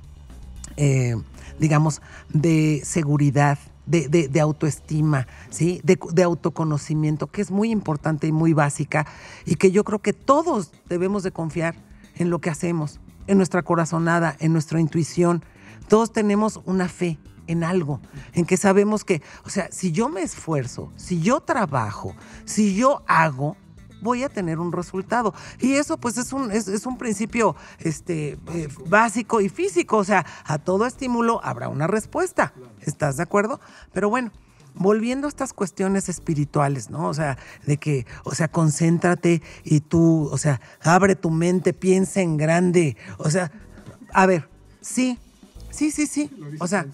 [0.77, 1.15] eh,
[1.59, 5.81] digamos, de seguridad, de, de, autoestima, ¿sí?
[5.85, 9.07] De, de, autoconocimiento, que es muy importante y muy básica,
[9.45, 11.75] y que yo creo que todos debemos de confiar
[12.17, 15.45] en lo que hacemos, en nuestra corazonada, en nuestra intuición.
[15.89, 18.01] Todos tenemos una fe en algo,
[18.33, 22.15] en que sabemos que, o sea, si yo me esfuerzo, si yo trabajo,
[22.45, 23.57] si yo hago,
[24.05, 25.35] voy a tener un resultado.
[25.59, 30.05] Y eso pues es un, es, es un principio este, eh, básico y físico, o
[30.05, 32.53] sea, a todo estímulo habrá una respuesta.
[32.83, 33.59] ¿Estás de acuerdo?
[33.93, 34.31] Pero bueno.
[34.77, 37.07] Volviendo a estas cuestiones espirituales, ¿no?
[37.07, 42.23] O sea, de que, o sea, concéntrate y tú, o sea, abre tu mente, piensa
[42.23, 42.97] en grande.
[43.19, 43.53] O sea,
[44.13, 44.49] a ver,
[44.81, 45.17] sí,
[45.71, 46.29] sí, sí, sí.
[46.59, 46.87] O sea,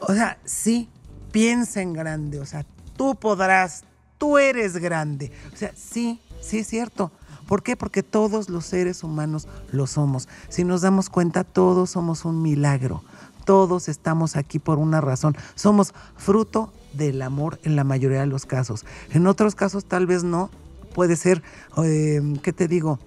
[0.00, 0.88] o sea, sí,
[1.30, 2.40] piensa en grande.
[2.40, 2.66] O sea,
[2.96, 3.84] tú podrás,
[4.18, 5.30] tú eres grande.
[5.52, 7.10] O sea, sí, Sí, es cierto.
[7.46, 7.76] ¿Por qué?
[7.76, 10.28] Porque todos los seres humanos lo somos.
[10.48, 13.02] Si nos damos cuenta, todos somos un milagro.
[13.44, 15.36] Todos estamos aquí por una razón.
[15.54, 18.84] Somos fruto del amor en la mayoría de los casos.
[19.10, 20.50] En otros casos tal vez no.
[20.94, 21.42] Puede ser,
[21.82, 22.98] eh, ¿qué te digo?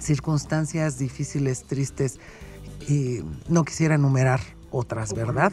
[0.00, 2.20] Circunstancias difíciles, tristes.
[2.88, 5.52] Y no quisiera enumerar otras, ¿verdad?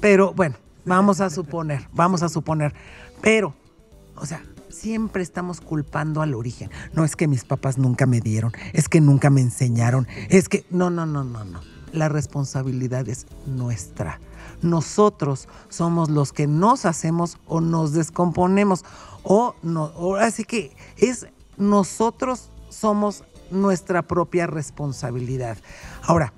[0.00, 2.72] Pero bueno, vamos a suponer, vamos a suponer.
[3.20, 3.52] Pero,
[4.16, 6.70] o sea, siempre estamos culpando al origen.
[6.92, 10.64] No es que mis papás nunca me dieron, es que nunca me enseñaron, es que
[10.70, 11.60] no, no, no, no, no.
[11.92, 14.20] La responsabilidad es nuestra.
[14.60, 18.84] Nosotros somos los que nos hacemos o nos descomponemos
[19.22, 25.58] o no, así que es nosotros somos nuestra propia responsabilidad.
[26.02, 26.32] Ahora,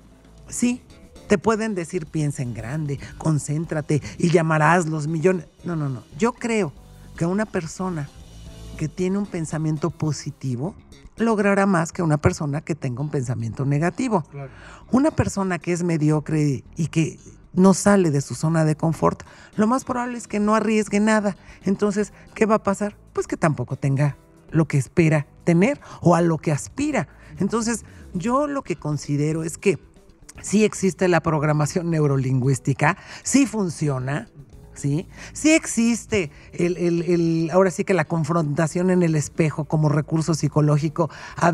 [0.47, 0.81] sí,
[1.27, 5.47] te pueden decir piensa en grande, concéntrate y llamarás los millones.
[5.63, 6.03] No, no, no.
[6.17, 6.73] Yo creo
[7.17, 8.09] que una persona
[8.81, 10.73] que tiene un pensamiento positivo
[11.15, 14.23] logrará más que una persona que tenga un pensamiento negativo.
[14.31, 14.49] Claro.
[14.89, 17.19] Una persona que es mediocre y que
[17.53, 19.21] no sale de su zona de confort,
[19.55, 21.37] lo más probable es que no arriesgue nada.
[21.63, 22.97] Entonces, ¿qué va a pasar?
[23.13, 24.17] Pues que tampoco tenga
[24.49, 27.07] lo que espera tener o a lo que aspira.
[27.37, 29.77] Entonces, yo lo que considero es que
[30.41, 34.27] sí existe la programación neurolingüística, sí funciona,
[34.73, 35.07] ¿sí?
[35.33, 40.33] Sí existe el, el, el, ahora sí que la confrontación en el espejo como recurso
[40.33, 41.09] psicológico.
[41.35, 41.51] A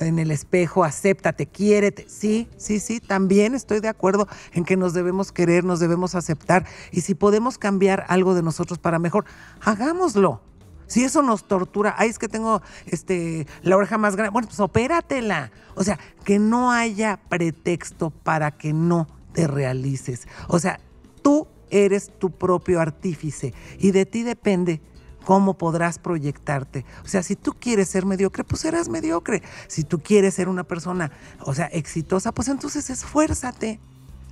[0.00, 2.06] en el espejo, acéptate, quiérete.
[2.08, 6.66] Sí, sí, sí, también estoy de acuerdo en que nos debemos querer, nos debemos aceptar.
[6.90, 9.24] Y si podemos cambiar algo de nosotros para mejor,
[9.60, 10.40] hagámoslo.
[10.86, 14.58] Si eso nos tortura, ay, es que tengo este, la oreja más grande, bueno, pues
[14.58, 15.52] opératela.
[15.76, 20.26] O sea, que no haya pretexto para que no te realices.
[20.48, 20.80] O sea,
[21.22, 24.80] tú eres tu propio artífice y de ti depende
[25.24, 26.84] cómo podrás proyectarte.
[27.04, 29.42] O sea, si tú quieres ser mediocre, pues serás mediocre.
[29.68, 33.80] Si tú quieres ser una persona, o sea, exitosa, pues entonces esfuérzate.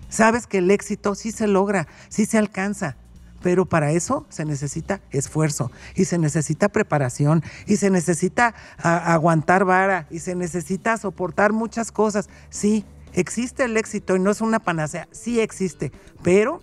[0.09, 2.97] Sabes que el éxito sí se logra, sí se alcanza,
[3.43, 10.07] pero para eso se necesita esfuerzo y se necesita preparación y se necesita aguantar vara
[10.11, 12.29] y se necesita soportar muchas cosas.
[12.49, 16.63] Sí, existe el éxito y no es una panacea, sí existe, pero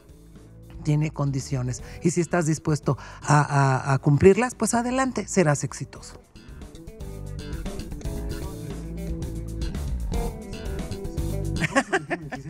[0.86, 1.84] tiene condiciones.
[2.02, 6.22] Y si estás dispuesto a, a, a cumplirlas, pues adelante, serás exitoso.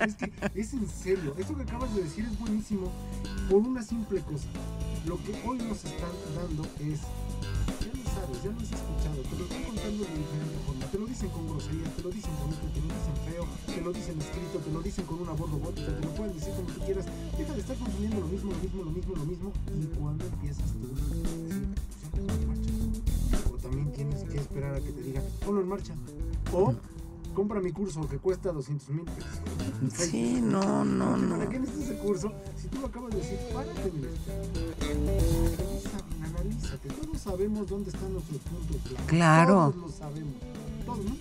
[0.06, 2.92] Es, que es en serio, esto que acabas de decir es buenísimo
[3.50, 4.48] por una simple cosa.
[5.08, 7.00] Lo que hoy nos están dando es,
[8.16, 11.30] sabes, ya lo has escuchado, te lo están contando de diferente forma, te lo dicen
[11.30, 14.72] con grosería, te lo dicen bonito, te lo dicen feo, te lo dicen escrito, te
[14.72, 17.06] lo dicen con una voz robótica, te lo pueden decir como tú quieras,
[17.38, 20.72] deja de estar consumiendo lo mismo, lo mismo, lo mismo, lo mismo, y cuando empiezas
[20.72, 20.80] tú
[22.16, 22.72] en marcha.
[23.52, 25.94] O también tienes que esperar a que te digan, ponlo en marcha.
[26.54, 26.74] O
[27.34, 29.42] compra mi curso que cuesta 200 mil pesos.
[29.94, 31.38] Sí, no, no, no.
[31.38, 32.32] ¿Para qué necesitas ese curso?
[32.56, 34.10] Si tú lo acabas de decir, párate, mira.
[36.46, 36.90] Analízate.
[36.90, 39.08] Todos sabemos dónde están nuestros puntos claros.
[39.08, 39.54] Claro.
[39.54, 40.34] Todos lo sabemos.
[40.86, 41.16] Todos, ¿no?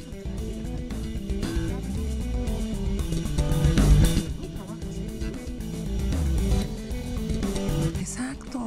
[7.98, 8.60] Exacto.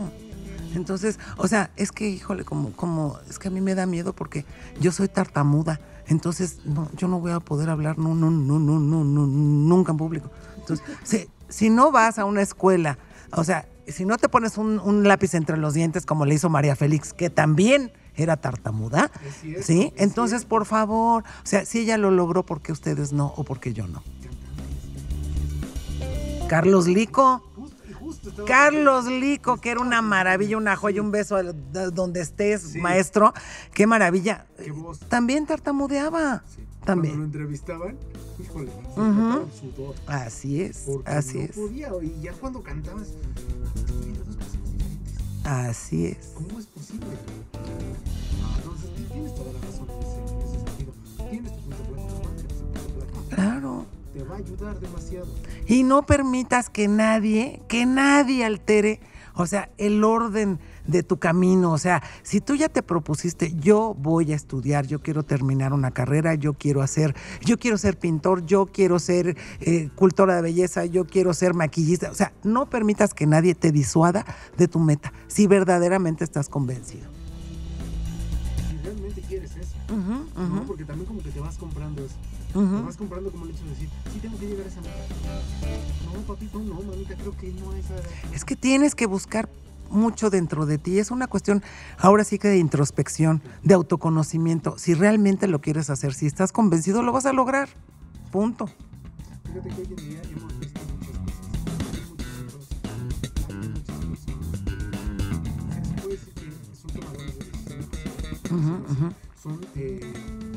[0.73, 4.13] Entonces, o sea, es que, híjole, como, como, es que a mí me da miedo
[4.13, 4.45] porque
[4.79, 5.79] yo soy tartamuda.
[6.07, 9.91] Entonces, no, yo no voy a poder hablar, no, no, no, no, no, no nunca
[9.91, 10.31] en público.
[10.57, 12.97] Entonces, si, si, no vas a una escuela,
[13.31, 16.49] o sea, si no te pones un, un, lápiz entre los dientes como le hizo
[16.49, 19.11] María Félix, que también era tartamuda,
[19.61, 19.93] ¿sí?
[19.95, 23.59] Entonces, por favor, o sea, si ella lo logró, ¿por qué ustedes no o por
[23.59, 24.03] qué yo no?
[26.47, 27.43] Carlos Lico.
[28.45, 32.79] Carlos Lico, que era una maravilla, una joya, un beso donde estés, sí.
[32.79, 33.33] maestro.
[33.73, 34.47] Qué maravilla.
[34.57, 34.73] Qué
[35.09, 36.43] También tartamudeaba.
[36.47, 36.65] Sí.
[36.85, 37.15] También.
[37.15, 37.97] Cuando lo entrevistaban,
[38.39, 39.11] híjole, se Ujú.
[39.11, 39.95] notaba el sudor.
[40.07, 41.89] Así es, Porque así no es, podía.
[42.01, 43.07] Y ya cuando cantabas,
[43.75, 45.15] estoy viendo dos personas diferentes.
[45.45, 46.31] así es.
[46.35, 47.07] ¿Cómo es posible?
[48.57, 50.93] Entonces, tienes toda la razón en ese, en ese sentido.
[51.29, 53.29] Tienes tu punto blanco, marques tu punto blanco.
[53.29, 53.85] Claro.
[54.13, 55.27] Te va a ayudar demasiado.
[55.67, 58.99] Y no permitas que nadie, que nadie altere,
[59.35, 61.71] o sea, el orden de tu camino.
[61.71, 65.91] O sea, si tú ya te propusiste, yo voy a estudiar, yo quiero terminar una
[65.91, 67.15] carrera, yo quiero hacer,
[67.45, 72.09] yo quiero ser pintor, yo quiero ser eh, cultora de belleza, yo quiero ser maquillista.
[72.11, 74.25] O sea, no permitas que nadie te disuada
[74.57, 77.07] de tu meta, si verdaderamente estás convencido.
[78.69, 79.75] Si realmente quieres eso.
[79.89, 80.57] Ujú, ¿no?
[80.57, 82.15] ujú, Porque también como que te vas comprando eso.
[82.51, 82.83] Te ujú.
[82.85, 84.95] vas comprando como el hecho de decir, sí tengo que llegar a esa meta.
[86.05, 87.85] No, papito, no, mamita, creo que no es.
[88.33, 89.49] Es que tienes que buscar
[89.89, 90.99] mucho dentro de ti.
[90.99, 91.63] Es una cuestión
[91.97, 94.77] ahora sí que de introspección, de autoconocimiento.
[94.77, 97.69] Si realmente lo quieres hacer, si estás convencido, lo vas a lograr.
[98.31, 98.67] Punto.
[99.45, 102.67] Fíjate que hoy en día hemos visto muchas cosas.
[106.81, 107.87] Son tomadores de decisiones.
[108.51, 109.13] Ujú, ujú.
[109.41, 109.99] Son eh,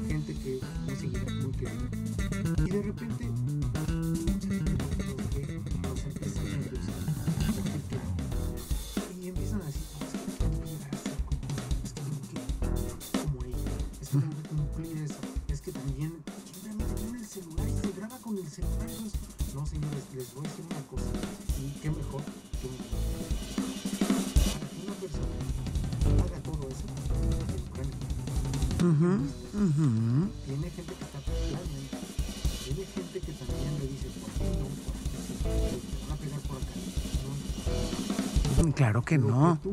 [0.08, 1.88] gente que muy seguida, muy querida.
[2.66, 3.30] Y de repente,
[14.10, 14.18] es
[14.76, 15.14] que eso,
[15.48, 16.12] es que también,
[16.52, 18.88] simplemente tiene el celular y se graba con el celular.
[18.88, 19.20] Entonces,
[19.54, 21.10] no, señores, les voy a decir una cosa,
[21.62, 22.22] y qué mejor
[22.60, 22.68] que
[24.82, 25.26] una persona
[26.24, 26.86] haga todo eso,
[27.54, 27.94] educarle.
[28.80, 29.12] Ujú,
[29.54, 30.30] ujú.
[30.46, 31.70] Tiene gente que está planeando.
[32.64, 34.66] Tiene gente que también le dice, ¿por qué no?
[34.82, 35.48] Por aquí sí, te
[36.00, 36.74] van a pegar por acá.
[38.64, 38.72] No.
[38.74, 39.58] Claro que Lo no.
[39.62, 39.68] que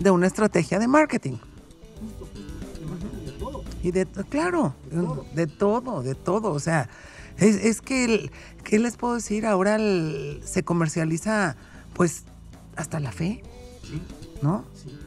[0.00, 1.36] De una estrategia de marketing.
[3.82, 5.26] Y de, claro, De todo.
[5.34, 6.50] de todo, de todo.
[6.52, 6.88] O sea,
[7.36, 8.30] es, es que, el-
[8.62, 9.44] ¿qué les puedo decir?
[9.46, 11.56] Ahora el- se comercializa,
[11.92, 12.24] pues,
[12.76, 13.42] hasta la fe,
[13.82, 14.00] Sí,
[14.42, 14.64] ¿no?
[14.74, 14.98] sí,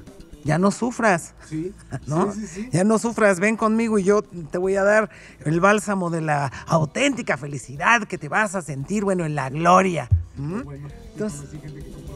[0.44, 1.34] Ya no sufras.
[1.50, 1.74] sí.
[2.08, 2.32] ¿no?
[2.72, 5.10] Ya no sufras, ven conmigo y yo te voy a dar
[5.44, 10.08] el bálsamo de la auténtica felicidad que te vas a sentir, bueno, en la gloria.
[10.38, 10.62] ¿Mm?
[10.62, 12.07] Bueno, Entonces- gente que.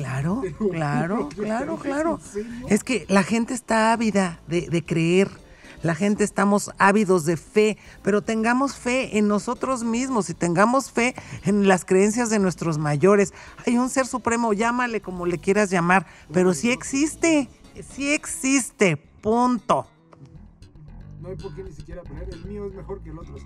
[0.00, 2.20] Claro, claro, claro, ¿es claro.
[2.68, 5.30] Es que la gente está ávida de, de creer.
[5.82, 11.14] La gente estamos ávidos de fe, pero tengamos fe en nosotros mismos y tengamos fe
[11.44, 13.32] en las creencias de nuestros mayores.
[13.66, 17.48] Hay un ser supremo, llámale como le quieras llamar, pero sí existe,
[17.94, 19.86] sí existe, punto.
[21.22, 23.36] No hay por qué ni siquiera poner el mío es mejor que el otro.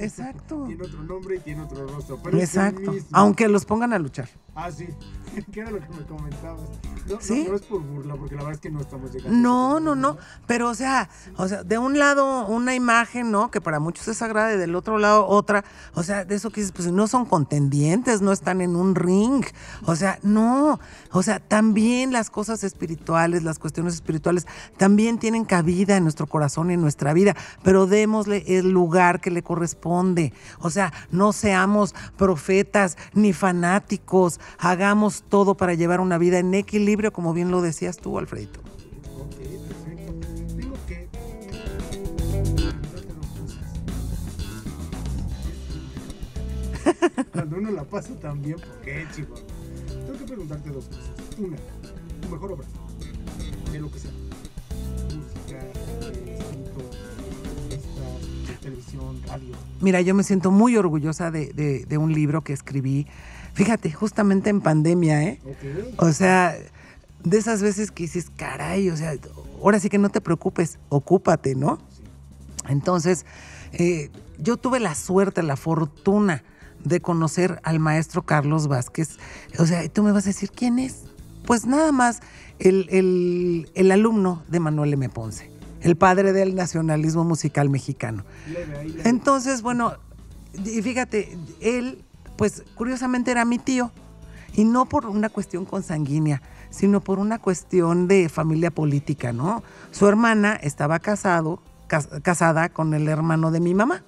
[0.00, 0.64] Exacto.
[0.66, 2.92] Tiene otro nombre y tiene otro rostro, pero es el Exacto.
[2.92, 3.08] mismo.
[3.12, 4.28] Aunque los pongan a luchar.
[4.56, 4.88] Ah, sí.
[5.52, 6.68] ¿Qué era lo que me comentabas?
[7.06, 7.44] No, ¿Sí?
[7.44, 9.36] no, no es por burla, porque la verdad es que no estamos llegando.
[9.36, 10.16] No, no, no.
[10.46, 13.50] Pero, o sea, o sea, de un lado una imagen, ¿no?
[13.50, 15.64] Que para muchos es sagrada y del otro lado otra.
[15.94, 19.44] O sea, de eso que dices, pues no son contendientes, no están en un ring.
[19.84, 20.80] O sea, no.
[21.12, 24.46] O sea, también las cosas espirituales, las cuestiones espirituales,
[24.78, 27.36] también tienen cabida en nuestro corazón y en nuestra vida.
[27.62, 30.32] Pero démosle el lugar que le corresponde.
[30.60, 34.40] O sea, no seamos profetas ni fanáticos.
[34.58, 38.60] Hagamos todo para llevar una vida en equilibrio, como bien lo decías tú, Alfredito.
[39.18, 40.12] Ok, perfecto.
[40.56, 43.72] Tengo que preguntarte dos cosas.
[47.32, 49.34] Cuando uno la pasa tan bien, ¿por qué, chico?
[49.88, 51.10] Tengo que preguntarte dos cosas.
[51.38, 51.56] Una,
[52.22, 52.66] tu mejor obra,
[53.72, 54.10] de lo que sea.
[55.04, 55.58] Música,
[56.00, 56.90] escrito,
[58.62, 59.54] televisión, radio.
[59.80, 63.06] Mira, yo me siento muy orgullosa de, de- de un libro que escribí,
[63.56, 65.40] fíjate, justamente en pandemia, ¿eh?
[65.98, 66.54] O sea,
[67.24, 69.14] de esas veces que dices, caray, o sea,
[69.60, 71.78] ahora sí que no te preocupes, ocúpate, ¿no?
[71.90, 72.02] Sí.
[72.68, 73.26] Entonces,
[73.72, 76.44] eh, yo tuve la suerte, la fortuna
[76.84, 79.16] de conocer al maestro Carlos Vázquez.
[79.58, 81.04] O sea, tú me vas a decir, ¿quién es?
[81.44, 82.20] Pues nada más
[82.58, 85.08] el, el- el alumno de Manuel M.
[85.08, 85.50] Ponce,
[85.80, 88.24] el padre del nacionalismo musical mexicano.
[89.04, 89.94] Entonces, bueno,
[90.64, 92.04] y fíjate, él,
[92.36, 93.90] pues curiosamente era mi tío,
[94.54, 99.62] y no por una cuestión consanguínea, sino por una cuestión de familia política, ¿no?
[99.90, 104.02] Su hermana estaba casado, cas- casada con el hermano de mi mamá.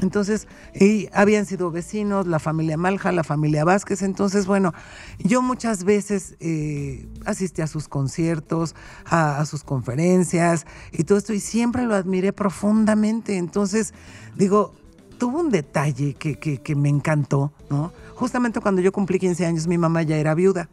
[0.00, 4.02] Entonces, y habían sido vecinos, la familia Malja, la familia Vázquez.
[4.02, 4.74] Entonces, bueno,
[5.20, 8.74] yo muchas veces eh, asistí a sus conciertos,
[9.04, 13.36] a, a sus conferencias y todo esto, y siempre lo admiré profundamente.
[13.36, 13.94] Entonces,
[14.34, 14.74] digo,
[15.22, 17.92] tuvo un detalle que, que- que me encantó, ¿no?
[18.16, 20.68] Justamente cuando yo cumplí 15 años, mi mamá ya era viuda.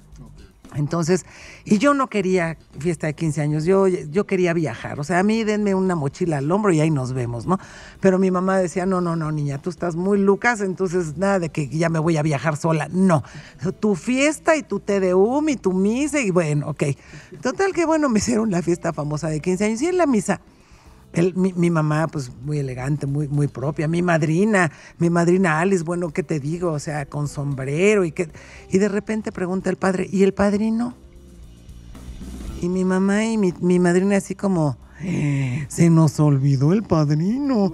[0.74, 1.24] Entonces,
[1.66, 5.00] y yo no quería fiesta de 15 años, yo, yo quería viajar.
[5.00, 7.60] O sea, a mí denme una mochila al hombro y ahí nos vemos, ¿no?
[8.00, 11.50] Pero mi mamá decía, no, no, no, niña, tú estás muy lucas, entonces nada de
[11.50, 12.88] que ya me voy a viajar sola.
[12.91, 13.24] No,
[13.80, 15.14] tu fiesta y tu de
[15.47, 16.86] y tu misa y bueno, ok.
[17.43, 20.41] Total que bueno, me hicieron la fiesta famosa de 15 años y en la misa
[21.36, 23.88] mi, mamá, pues muy elegante, muy, muy propia.
[23.88, 26.72] Mi madrina, mi madrina Alice, bueno, ¿qué te digo?
[26.72, 28.30] O sea, con sombrero y que.
[28.70, 30.93] Y de repente pregunta el padre, ¿y el padrino?
[32.62, 34.78] Y mi mamá y mi, mi madrina así como.
[35.70, 37.72] Se nos olvidó el padrino.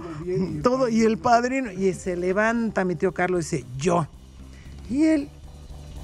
[0.62, 1.72] Todo, y el padrino.
[1.72, 4.06] Y se levanta mi tío Carlos y dice, yo.
[4.88, 5.28] Y él,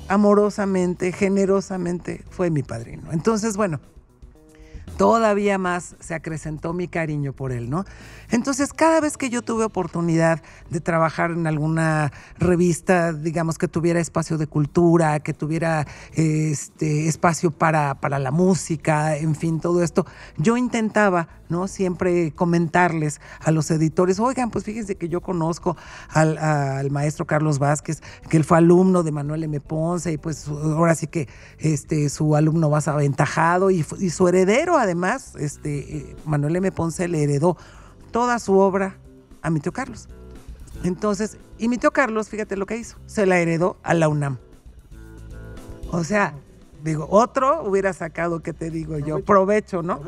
[0.08, 3.12] amorosamente, generosamente, fue mi padrino.
[3.12, 3.80] Entonces, bueno
[4.96, 7.84] todavía más se acrecentó mi cariño por él, ¿no?
[8.30, 14.00] Entonces, cada vez que yo tuve oportunidad de trabajar en alguna revista, digamos, que tuviera
[14.00, 20.06] espacio de cultura, que tuviera este, espacio para, para la música, en fin, todo esto,
[20.38, 21.68] yo intentaba, ¿no?
[21.68, 25.76] Siempre comentarles a los editores, oigan, pues fíjense que yo conozco
[26.08, 29.60] al, maestro Carlos Vázquez, que él fue alumno de Manuel M.
[29.60, 31.28] Ponce, y pues ahora sí que
[31.58, 36.70] este, su alumno más aventajado y, y su heredero, además, este, eh, Manuel M.
[36.72, 37.56] Ponce le heredó
[38.10, 38.96] toda su obra
[39.40, 40.08] a mi tío Carlos.
[40.84, 44.38] Entonces, y mi tío Carlos, fíjate lo que hizo, se la heredó a la UNAM.
[45.90, 46.34] O sea,
[46.82, 49.24] digo, otro hubiera sacado, ¿qué te digo yo?
[49.24, 50.00] Provecho, ¿no?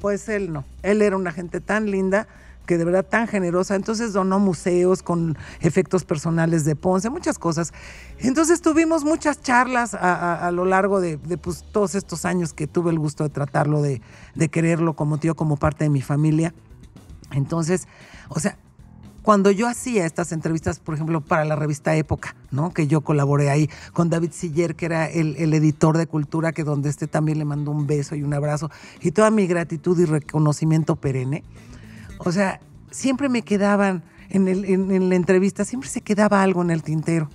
[0.00, 0.64] Pues él no.
[0.82, 2.28] Él era una gente tan linda
[2.70, 3.74] que de verdad tan generosa.
[3.74, 7.72] Entonces donó museos con efectos personales de Ponce, muchas cosas.
[8.20, 13.00] Entonces tuvimos muchas charlas a, lo largo de, pues, todos estos años que tuve el
[13.00, 14.02] gusto de tratarlo, de,
[14.36, 16.54] de quererlo como tío, como parte de mi familia.
[17.32, 17.88] Entonces,
[18.28, 18.56] o sea,
[19.22, 22.72] cuando yo hacía estas entrevistas, por ejemplo, para la revista Época, ¿no?
[22.72, 26.88] Que yo colaboré ahí con David Siller, que era el, editor de Cultura, que donde
[26.88, 30.94] este también le mando un beso y un abrazo, y toda mi gratitud y reconocimiento
[30.94, 31.42] perenne.
[32.24, 32.60] O sea,
[32.90, 37.28] siempre me quedaban en, en, la entrevista, siempre se quedaba algo en el tintero.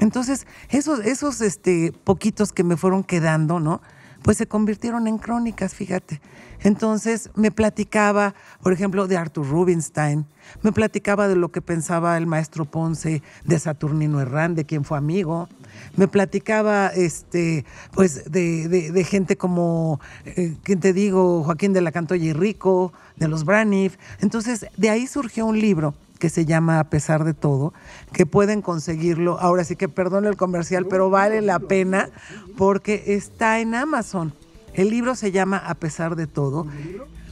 [0.00, 3.82] Entonces, esos, esos este, poquitos que me fueron quedando, ¿no?
[4.22, 6.20] Pues se convirtieron en crónicas, fíjate.
[6.64, 10.26] Entonces me platicaba, por ejemplo, de Arthur Rubinstein,
[10.62, 14.98] me platicaba de lo que pensaba el maestro Ponce de Saturnino Herrán, de quien fue
[14.98, 15.48] amigo,
[15.96, 21.42] me platicaba este, pues de, gente como, eh, ¿quién te digo?
[21.42, 23.96] Joaquín de la Cantoya y Rico, de los Braniff.
[24.20, 27.74] Entonces, de ahí surgió un libro que se llama A pesar de todo,
[28.12, 29.40] que pueden conseguirlo.
[29.40, 32.10] Ahora sí que perdón el comercial, pero vale la pena
[32.56, 34.32] porque está en Amazon.
[34.72, 36.68] El libro se llama A pesar de todo.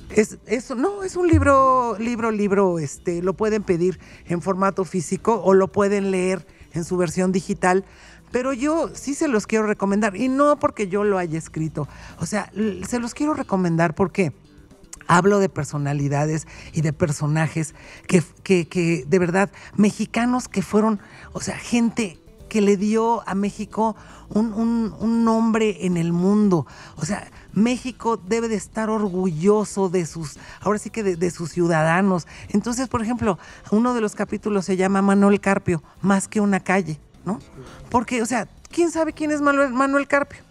[0.08, 5.40] Es, eso no, es un libro, libro, libro, este, lo pueden pedir en formato físico
[5.40, 7.84] o lo pueden leer en su versión digital,
[8.32, 11.86] pero yo sí se los quiero recomendar y no porque yo lo haya escrito,
[12.18, 12.50] o sea,
[12.88, 14.32] se los quiero recomendar porque
[15.06, 17.74] hablo de personalidades y de personajes
[18.06, 21.00] que, que, que de verdad, mexicanos que fueron,
[21.32, 22.20] o sea, gente
[22.50, 23.96] que le dio a México
[24.28, 26.66] un, nombre en el mundo.
[26.96, 32.26] O sea, México debe de estar orgulloso de sus, ahora sí que de, sus ciudadanos.
[32.50, 33.38] Entonces, por ejemplo,
[33.70, 37.38] uno de los capítulos se llama Manuel Carpio, más que una calle, ¿no?
[37.88, 40.49] Porque, o sea, ¿quién sabe quién es Manuel Carpio?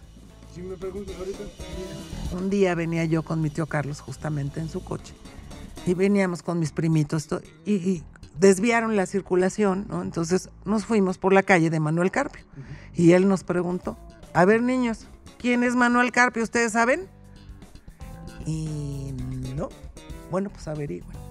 [2.32, 5.14] Un día venía yo con mi tío Carlos justamente en su coche
[5.86, 7.28] y veníamos con mis primitos
[7.64, 8.02] y
[8.38, 10.02] desviaron la circulación, ¿no?
[10.02, 12.44] Entonces nos fuimos por la calle de Manuel Carpio
[12.94, 13.96] y él nos preguntó,
[14.34, 15.06] a ver niños,
[15.38, 16.42] ¿quién es Manuel Carpio?
[16.42, 17.08] ¿Ustedes saben?
[18.46, 19.12] Y
[19.56, 19.68] no,
[20.30, 21.29] bueno, pues averigüen.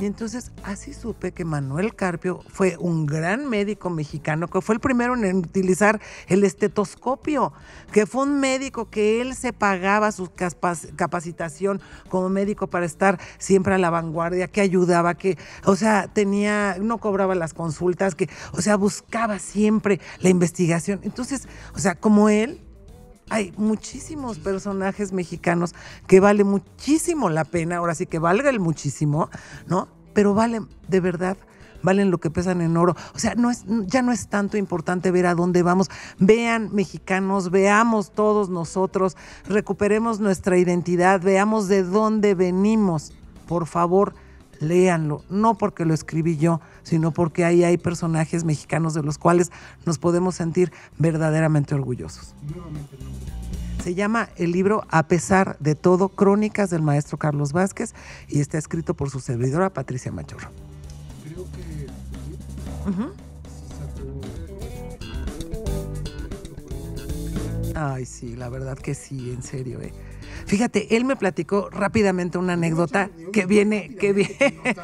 [0.00, 4.80] Y entonces así supe que Manuel Carpio fue un gran médico mexicano, que fue el
[4.80, 7.52] primero en utilizar el estetoscopio,
[7.92, 10.32] que fue un médico que él se pagaba su
[10.96, 16.76] capacitación como médico para estar siempre a la vanguardia, que ayudaba, que, o sea, tenía,
[16.80, 21.00] no cobraba las consultas, que, o sea, buscaba siempre la investigación.
[21.04, 22.63] Entonces, o sea, como él,
[23.30, 25.74] hay muchísimos personajes mexicanos
[26.06, 29.30] que vale muchísimo la pena, ahora sí que valga el muchísimo,
[29.66, 29.88] ¿no?
[30.12, 31.36] Pero valen, de verdad,
[31.82, 32.96] valen lo que pesan en oro.
[33.14, 35.90] O sea, no es, ya no es tanto importante ver a dónde vamos.
[36.18, 39.16] Vean mexicanos, veamos todos nosotros,
[39.46, 43.12] recuperemos nuestra identidad, veamos de dónde venimos.
[43.46, 44.14] Por favor,
[44.60, 49.50] léanlo, no porque lo escribí yo, sino porque ahí hay personajes mexicanos de los cuales
[49.84, 52.34] nos podemos sentir verdaderamente orgullosos.
[53.82, 57.94] Se llama el libro A pesar de todo, Crónicas del maestro Carlos Vázquez
[58.28, 60.48] y está escrito por su servidora Patricia Machorro.
[61.24, 61.88] Creo que...
[67.74, 69.92] Ay, sí, la verdad que sí, en serio, ¿eh?
[70.46, 74.76] Fíjate, él me platicó rápidamente una anécdota que viene, que viene,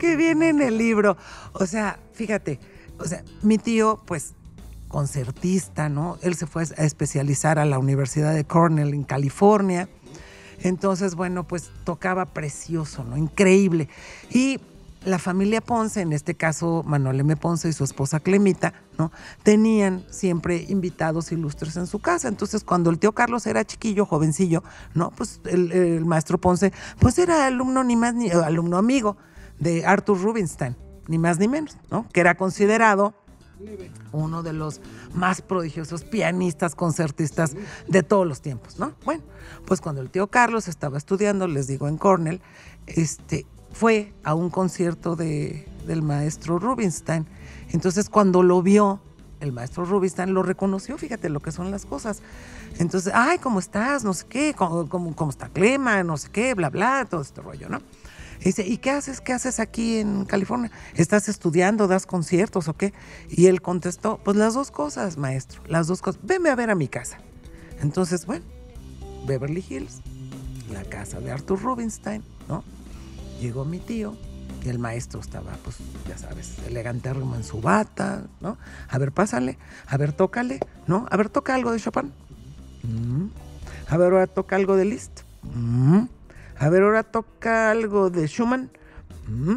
[0.00, 1.16] que viene en el libro.
[1.52, 2.58] O sea, fíjate,
[2.98, 4.34] o sea, mi tío, pues,
[4.88, 6.18] concertista, ¿no?
[6.22, 9.88] Él se fue a especializar a la Universidad de Cornell en California.
[10.62, 13.16] Entonces, bueno, pues tocaba precioso, ¿no?
[13.16, 13.88] Increíble.
[14.30, 14.60] Y
[15.04, 17.36] la familia Ponce, en este caso Manuel M.
[17.36, 19.12] Ponce y su esposa Clemita, ¿no?
[19.42, 22.28] Tenían siempre invitados ilustres en su casa.
[22.28, 24.62] Entonces, cuando el tío Carlos era chiquillo, jovencillo,
[24.94, 25.10] ¿no?
[25.10, 29.16] Pues el, maestro Ponce, pues era alumno ni más ni alumno amigo
[29.58, 30.76] de Arthur Rubinstein,
[31.08, 32.08] ni más ni menos, ¿no?
[32.12, 33.14] Que era considerado
[34.12, 34.80] uno de los
[35.14, 37.54] más prodigiosos pianistas, concertistas
[37.88, 38.94] de todos los tiempos, ¿no?
[39.04, 39.22] Bueno,
[39.66, 42.40] pues cuando el tío Carlos estaba estudiando, les digo, en Cornell,
[42.86, 47.26] este, fue a un concierto de, del maestro Rubinstein.
[47.70, 49.00] Entonces cuando lo vio,
[49.40, 52.22] el maestro Rubinstein lo reconoció, fíjate lo que son las cosas.
[52.78, 54.04] Entonces, ay, ¿cómo estás?
[54.04, 56.02] No sé qué, ¿cómo, está Clema?
[56.02, 57.80] No sé qué, bla, bla, todo este rollo, ¿no?
[58.40, 59.20] Y dice, ¿y qué haces?
[59.20, 60.70] ¿Qué haces aquí en California?
[60.94, 61.86] ¿Estás estudiando?
[61.88, 62.92] ¿Das conciertos o qué?
[63.28, 66.20] Y él contestó, pues las dos cosas, maestro, las dos cosas.
[66.24, 67.18] Venme a ver a mi casa.
[67.80, 68.44] Entonces, bueno,
[69.26, 70.00] Beverly Hills,
[70.72, 72.64] la casa de Arthur Rubinstein, ¿no?
[73.44, 74.16] Llegó mi tío
[74.64, 75.76] y el maestro estaba, pues,
[76.08, 78.56] ya sabes, elegante en su bata, ¿no?
[78.88, 81.06] A ver, pásale, a ver, tócale, ¿no?
[81.10, 82.10] A ver, toca algo de Chopin.
[82.84, 83.26] Mm.
[83.90, 85.20] A ver, ahora toca algo de Liszt.
[85.42, 86.04] Mm.
[86.58, 88.70] A ver, ahora toca algo de Schumann.
[89.28, 89.56] Mm.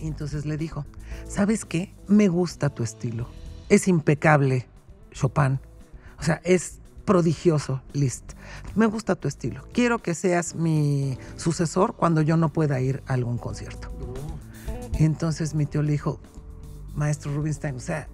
[0.00, 0.84] Y entonces le dijo,
[1.26, 1.94] ¿sabes qué?
[2.06, 3.30] Me gusta tu estilo.
[3.70, 4.66] Es impecable,
[5.10, 5.58] Chopin.
[6.18, 8.32] O sea, es prodigioso, Liszt.
[8.74, 9.66] Me gusta tu estilo.
[9.72, 13.92] Quiero que seas mi sucesor cuando yo no pueda ir a algún concierto.
[14.98, 16.20] Entonces mi tío le dijo,
[16.94, 18.08] maestro Rubinstein, o sea,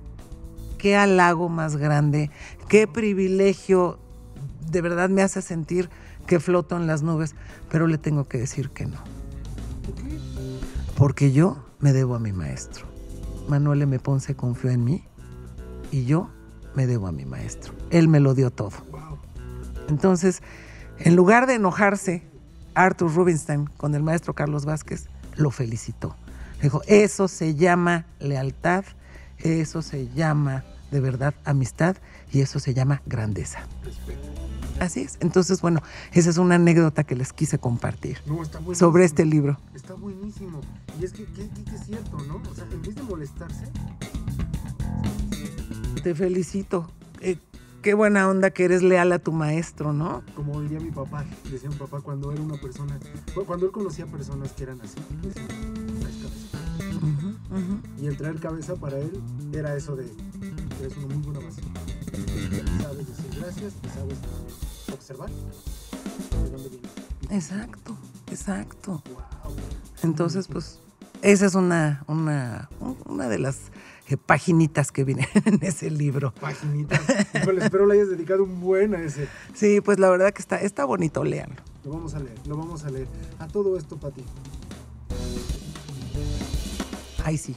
[0.78, 2.30] qué halago más grande,
[2.68, 3.98] qué privilegio,
[4.70, 5.90] de verdad me hace sentir
[6.26, 7.34] que floto en las nubes,
[7.70, 8.98] pero le tengo que decir que no.
[10.96, 12.86] Porque yo me debo a mi maestro.
[13.48, 13.98] Manuel M.
[13.98, 15.04] Ponce confió en mí
[15.90, 16.30] y yo
[16.74, 17.72] me debo a mi maestro.
[17.90, 18.72] Él me lo dio todo.
[19.88, 20.42] Entonces,
[20.98, 22.22] en lugar de enojarse,
[22.74, 26.14] Arthur Rubinstein con el maestro Carlos Vázquez lo felicitó.
[26.62, 28.84] dijo, eso se llama lealtad,
[29.38, 31.96] eso se llama de verdad amistad
[32.32, 33.60] y eso se llama grandeza.
[34.80, 35.18] Así es.
[35.20, 38.18] Entonces, bueno, esa es una anécdota que les quise compartir
[38.72, 39.58] sobre este libro.
[39.74, 40.60] Está buenísimo.
[40.98, 42.40] Y es que, es cierto, ¿no?
[42.50, 43.64] O sea, en vez de molestarse,
[46.02, 46.90] te felicito.
[47.20, 47.38] Eh,
[47.82, 50.22] qué buena onda que eres leal a tu maestro, ¿no?
[50.34, 52.98] Como diría mi papá, decía mi papá cuando era una persona,
[53.46, 54.96] cuando él conocía personas que eran así,
[58.00, 59.20] Y el traer cabeza para él
[59.52, 60.10] era eso de,
[60.80, 61.60] eres una muy buena base.
[62.82, 64.18] Sabes decir gracias y sabes
[64.92, 65.30] observar
[67.30, 67.96] Exacto,
[68.30, 69.02] exacto.
[70.02, 70.80] Entonces, pues,
[71.22, 72.68] esa es una, una,
[73.06, 73.70] una de las
[74.16, 76.32] paginitas que vienen en ese libro.
[76.40, 77.00] Paginitas.
[77.34, 79.28] espero le hayas dedicado un buen a ese.
[79.54, 81.62] Sí, pues la verdad que está, está bonito, léanlo.
[81.84, 83.06] Lo vamos a leer, lo vamos a leer.
[83.38, 84.24] A todo esto, Pati.
[87.24, 87.56] Ay, sí.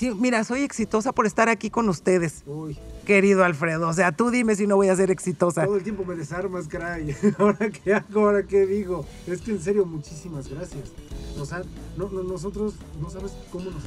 [0.00, 2.42] Sí, mira, soy exitosa por estar aquí con ustedes.
[2.46, 2.78] Uy.
[3.04, 5.66] Querido Alfredo, o sea, tú dime si no voy a ser exitosa.
[5.66, 7.14] Todo el tiempo me desarmas, caray.
[7.38, 8.20] ¿Ahora qué hago?
[8.20, 9.04] ¿Ahora qué digo?
[9.26, 10.92] Es que en serio, muchísimas gracias.
[11.38, 11.62] O sea,
[11.98, 13.84] no, nosotros no sabes cómo nos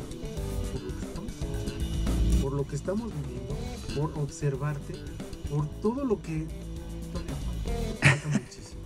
[2.44, 3.58] por lo que estamos viviendo,
[3.96, 4.96] por observarte,
[5.50, 6.46] por todo lo que
[8.02, 8.82] falta muchísimo.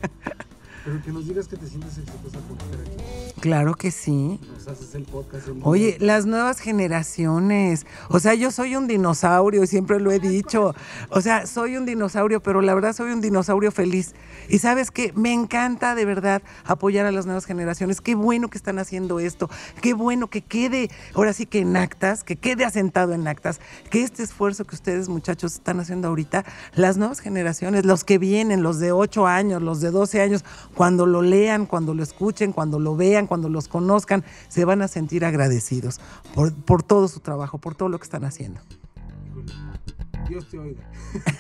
[0.87, 3.41] Pero que nos digas que te sientes exitosa por estar aquí.
[3.41, 4.39] Claro que sí.
[4.53, 5.49] Nos haces el podcast.
[5.63, 7.85] Oye, las nuevas generaciones.
[8.07, 10.73] O sea, yo soy un dinosaurio, siempre lo he dicho.
[11.09, 14.15] O sea, soy un dinosaurio, pero la verdad soy un dinosaurio feliz.
[14.47, 17.99] Y sabes que me encanta de verdad apoyar a las nuevas generaciones.
[17.99, 19.49] Qué bueno que están haciendo esto.
[19.81, 23.59] Qué bueno que quede, ahora sí que en actas, que quede asentado en actas,
[23.91, 28.63] que este esfuerzo que ustedes muchachos están haciendo ahorita, las nuevas generaciones, los que vienen,
[28.63, 30.45] los de 8 años, los de 12 años,
[30.77, 34.87] cuando lo lean, cuando lo escuchen, cuando lo vean, cuando los conozcan, se van a
[34.87, 35.99] sentir agradecidos
[36.35, 38.61] por, todo su trabajo, por todo lo que están haciendo.
[40.29, 40.83] Dios te oiga.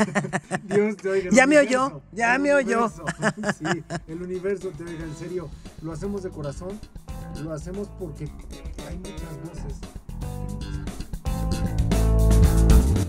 [0.63, 1.29] Dios te oiga.
[1.31, 2.89] Ya me oyó, ya me oyó.
[3.59, 5.49] Sí, el universo te oiga, en serio.
[5.83, 6.79] Lo hacemos de corazón,
[7.43, 8.27] lo hacemos porque
[8.89, 9.77] hay muchas voces.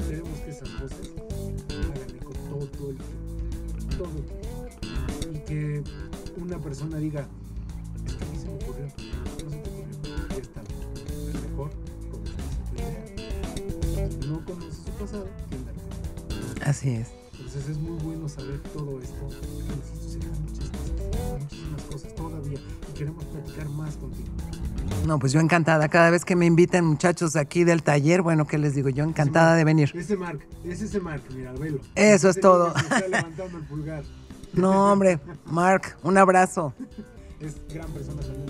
[0.07, 1.11] Queremos que esas voces
[1.71, 2.99] hagan eco todo el
[3.97, 4.39] todo.
[5.33, 5.83] Y que
[6.43, 7.27] una persona diga,
[8.07, 10.63] esto a mí se me ocurrió, no se te ocurrió, ya está.
[11.51, 11.71] Mejor
[12.69, 14.29] su idea.
[14.29, 15.27] No conoces su pasado,
[16.65, 17.09] Así es.
[17.33, 19.29] Entonces es muy bueno saber todo esto.
[20.11, 22.59] Se quedan muchas cosas, muchísimas cosas todavía
[22.91, 24.29] y queremos platicar más contigo.
[25.07, 25.89] No, pues yo encantada.
[25.89, 28.89] Cada vez que me inviten muchachos aquí del taller, bueno, ¿qué les digo?
[28.91, 29.91] Yo encantada de venir.
[29.95, 31.79] Ese Mark, ese es ese Mark, mira, velo.
[31.95, 32.69] Eso es Ese todo.
[32.75, 34.05] niño que Está levantando el pulgar.
[34.53, 36.75] No, hombre, Mark, un abrazo.
[37.41, 38.47] Es gran persona también.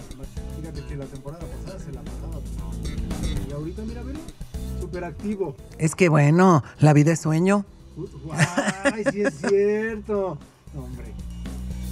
[0.61, 2.40] Fíjate que la temporada pasada se la pasaba.
[3.49, 4.20] Y ahorita, mira, velo.
[4.80, 5.57] Súper activo.
[5.78, 7.64] Es que bueno, la vida es sueño.
[8.84, 10.38] ¡Ay, sí es cierto!
[10.72, 11.12] No, hombre.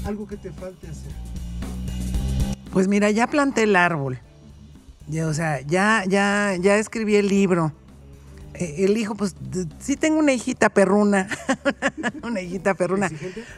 [0.05, 1.13] Algo que te falte hacer.
[2.73, 4.19] Pues mira, ya planté el árbol.
[5.09, 7.73] Ya, o sea, ya, ya, ya escribí el libro.
[8.59, 9.35] Eh, El hijo, pues
[9.79, 11.29] sí tengo una hijita perruna.
[12.23, 13.11] una hijita perruna.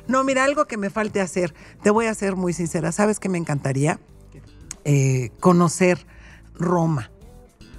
[0.06, 1.54] No, mira, algo que me falte hacer.
[1.82, 2.92] Te voy a ser muy sincera.
[2.92, 3.98] ¿Sabes qué me encantaría?
[4.84, 6.06] Eh, conocer
[6.54, 7.10] Roma.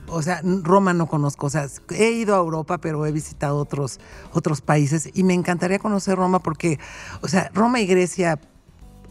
[0.07, 1.47] O sea, Roma no conozco.
[1.47, 3.99] O sea, he ido a Europa, pero he visitado otros,
[4.34, 6.80] otros países y me encantaría conocer Roma porque,
[7.22, 8.39] o sea, Roma y Grecia,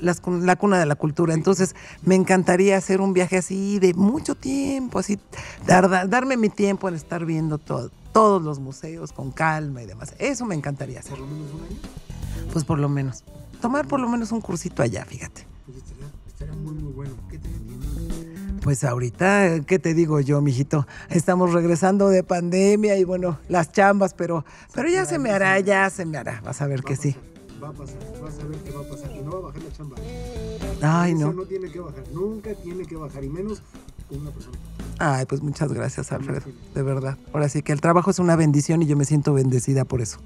[0.01, 1.35] las la cuna de la cultura.
[1.35, 5.19] Entonces, me encantaría hacer un viaje así de mucho tiempo, así,
[5.67, 9.87] dar- dar- darme mi tiempo en estar viendo todo, todos los museos con calma y
[9.87, 10.15] demás.
[10.19, 11.13] Eso me encantaría hacer.
[11.13, 11.77] ¿Por lo menos un año?
[12.53, 13.25] Pues por lo menos.
[13.61, 15.47] Tomar por lo menos un cursito allá, fíjate.
[15.69, 17.15] Oye, estaría, estaría muy, muy bueno.
[17.31, 17.49] ¿Qué te?
[18.63, 20.87] Pues ahorita, eh, ¿qué te digo yo, mijito?
[21.11, 24.45] Estamos regresando de pandemia y bueno, las chambas, pero,
[24.75, 26.41] pero ya se me hará, ya se me hará.
[26.45, 27.13] Vas a ver Va que a sí.
[27.13, 29.11] pasar, Va a pasar, vas a ver qué va a pasar.
[29.17, 29.97] Y no va a bajar la chamba.
[30.83, 31.33] Ay, Eso no.
[31.33, 33.63] no tiene que bajar, nunca tiene que bajar, y menos
[34.09, 34.59] con una persona.
[34.99, 36.47] Ay, pues muchas gracias, Alfredo.
[36.75, 37.17] De verdad.
[37.33, 40.19] Ahora sí que el trabajo es una bendición y yo me siento bendecida por eso.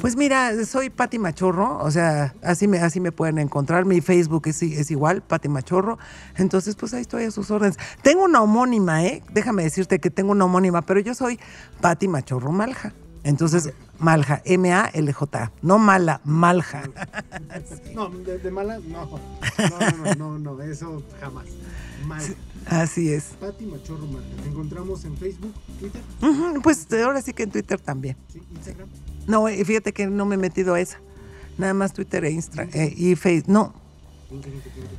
[0.00, 3.84] Pues mira, soy Pati Machorro, o sea, así me, así me pueden encontrar.
[3.84, 5.96] Mi Facebook es, es igual, Pati Machorro.
[6.36, 7.76] Entonces, pues ahí estoy a sus órdenes.
[8.02, 9.22] Tengo una homónima, ¿eh?
[9.32, 11.38] Déjame decirte que tengo una homónima, pero yo soy
[11.80, 12.92] Pati Machorro Malja.
[13.24, 15.52] Entonces, Malja, M-A-L-J.
[15.62, 16.82] No mala, Malja.
[17.94, 19.06] No, de, de mala, no.
[19.06, 19.18] No,
[19.78, 21.44] no, no, no, no, eso jamás.
[22.06, 22.22] Mal.
[22.66, 23.24] Así es.
[23.38, 24.28] Pati Machorro Marca.
[24.42, 26.00] Te encontramos en Facebook, Twitter,
[26.62, 28.16] Pues ahora sí que en Twitter también.
[28.32, 28.42] ¿sí?
[28.54, 28.88] Instagram.
[29.26, 30.98] No, eh, fíjate que no me he metido a esa.
[31.58, 33.52] Nada más Twitter e Insta eh, y Facebook.
[33.52, 33.74] No,
[34.30, 34.96] LinkedIn te tiene que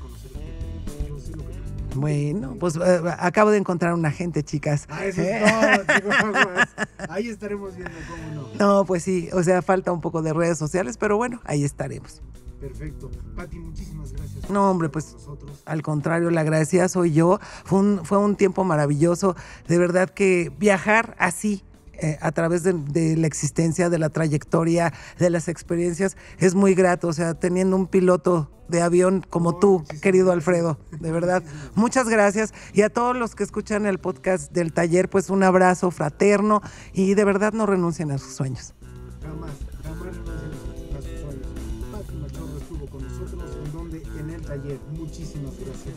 [1.95, 4.85] bueno, pues eh, acabo de encontrar una gente, chicas.
[4.89, 6.83] Ah, eso es Eh, todo.
[7.09, 8.79] Ahí estaremos viendo cómo no.
[8.79, 12.21] No, pues sí, o sea, falta un poco de redes sociales, pero bueno, ahí estaremos.
[12.59, 13.11] Perfecto.
[13.35, 14.49] Pati, muchísimas gracias.
[14.49, 15.17] No, hombre, pues.
[15.65, 17.39] Al contrario, la agradecida soy yo.
[17.65, 19.35] Fue un, fue un tiempo maravilloso.
[19.67, 21.63] De verdad que viajar así,
[22.03, 26.75] eh, a través de, de la existencia, de la trayectoria, de las experiencias, es muy
[26.75, 27.07] grato.
[27.07, 30.31] O sea, teniendo un piloto de avión como tú, muchísimas querido.
[30.33, 31.43] Alfredo, de verdad.
[31.43, 32.53] Muchísimas Muchas gracias.
[32.73, 37.13] Y a todos los que escuchan el podcast del taller, pues un abrazo fraterno y
[37.13, 38.73] de verdad no renuncien a sus sueños.
[39.21, 39.51] Jamás,
[39.81, 41.47] jamás renuncien a sus sueños.
[41.91, 44.79] Pati Machorro estuvo con nosotros en donde en el taller.
[44.91, 45.95] Muchísimas gracias.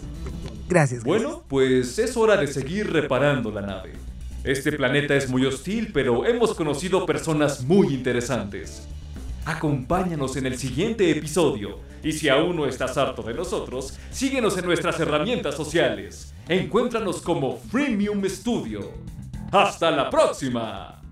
[0.68, 1.02] Gracias.
[1.02, 4.05] Bueno, pues es hora de seguir reparando la nave.
[4.46, 8.86] Este planeta es muy hostil, pero hemos conocido personas muy interesantes.
[9.44, 11.80] Acompáñanos en el siguiente episodio.
[12.00, 16.32] Y si aún no estás harto de nosotros, síguenos en nuestras herramientas sociales.
[16.48, 18.92] Encuéntranos como Freemium Studio.
[19.50, 21.02] ¡Hasta la próxima!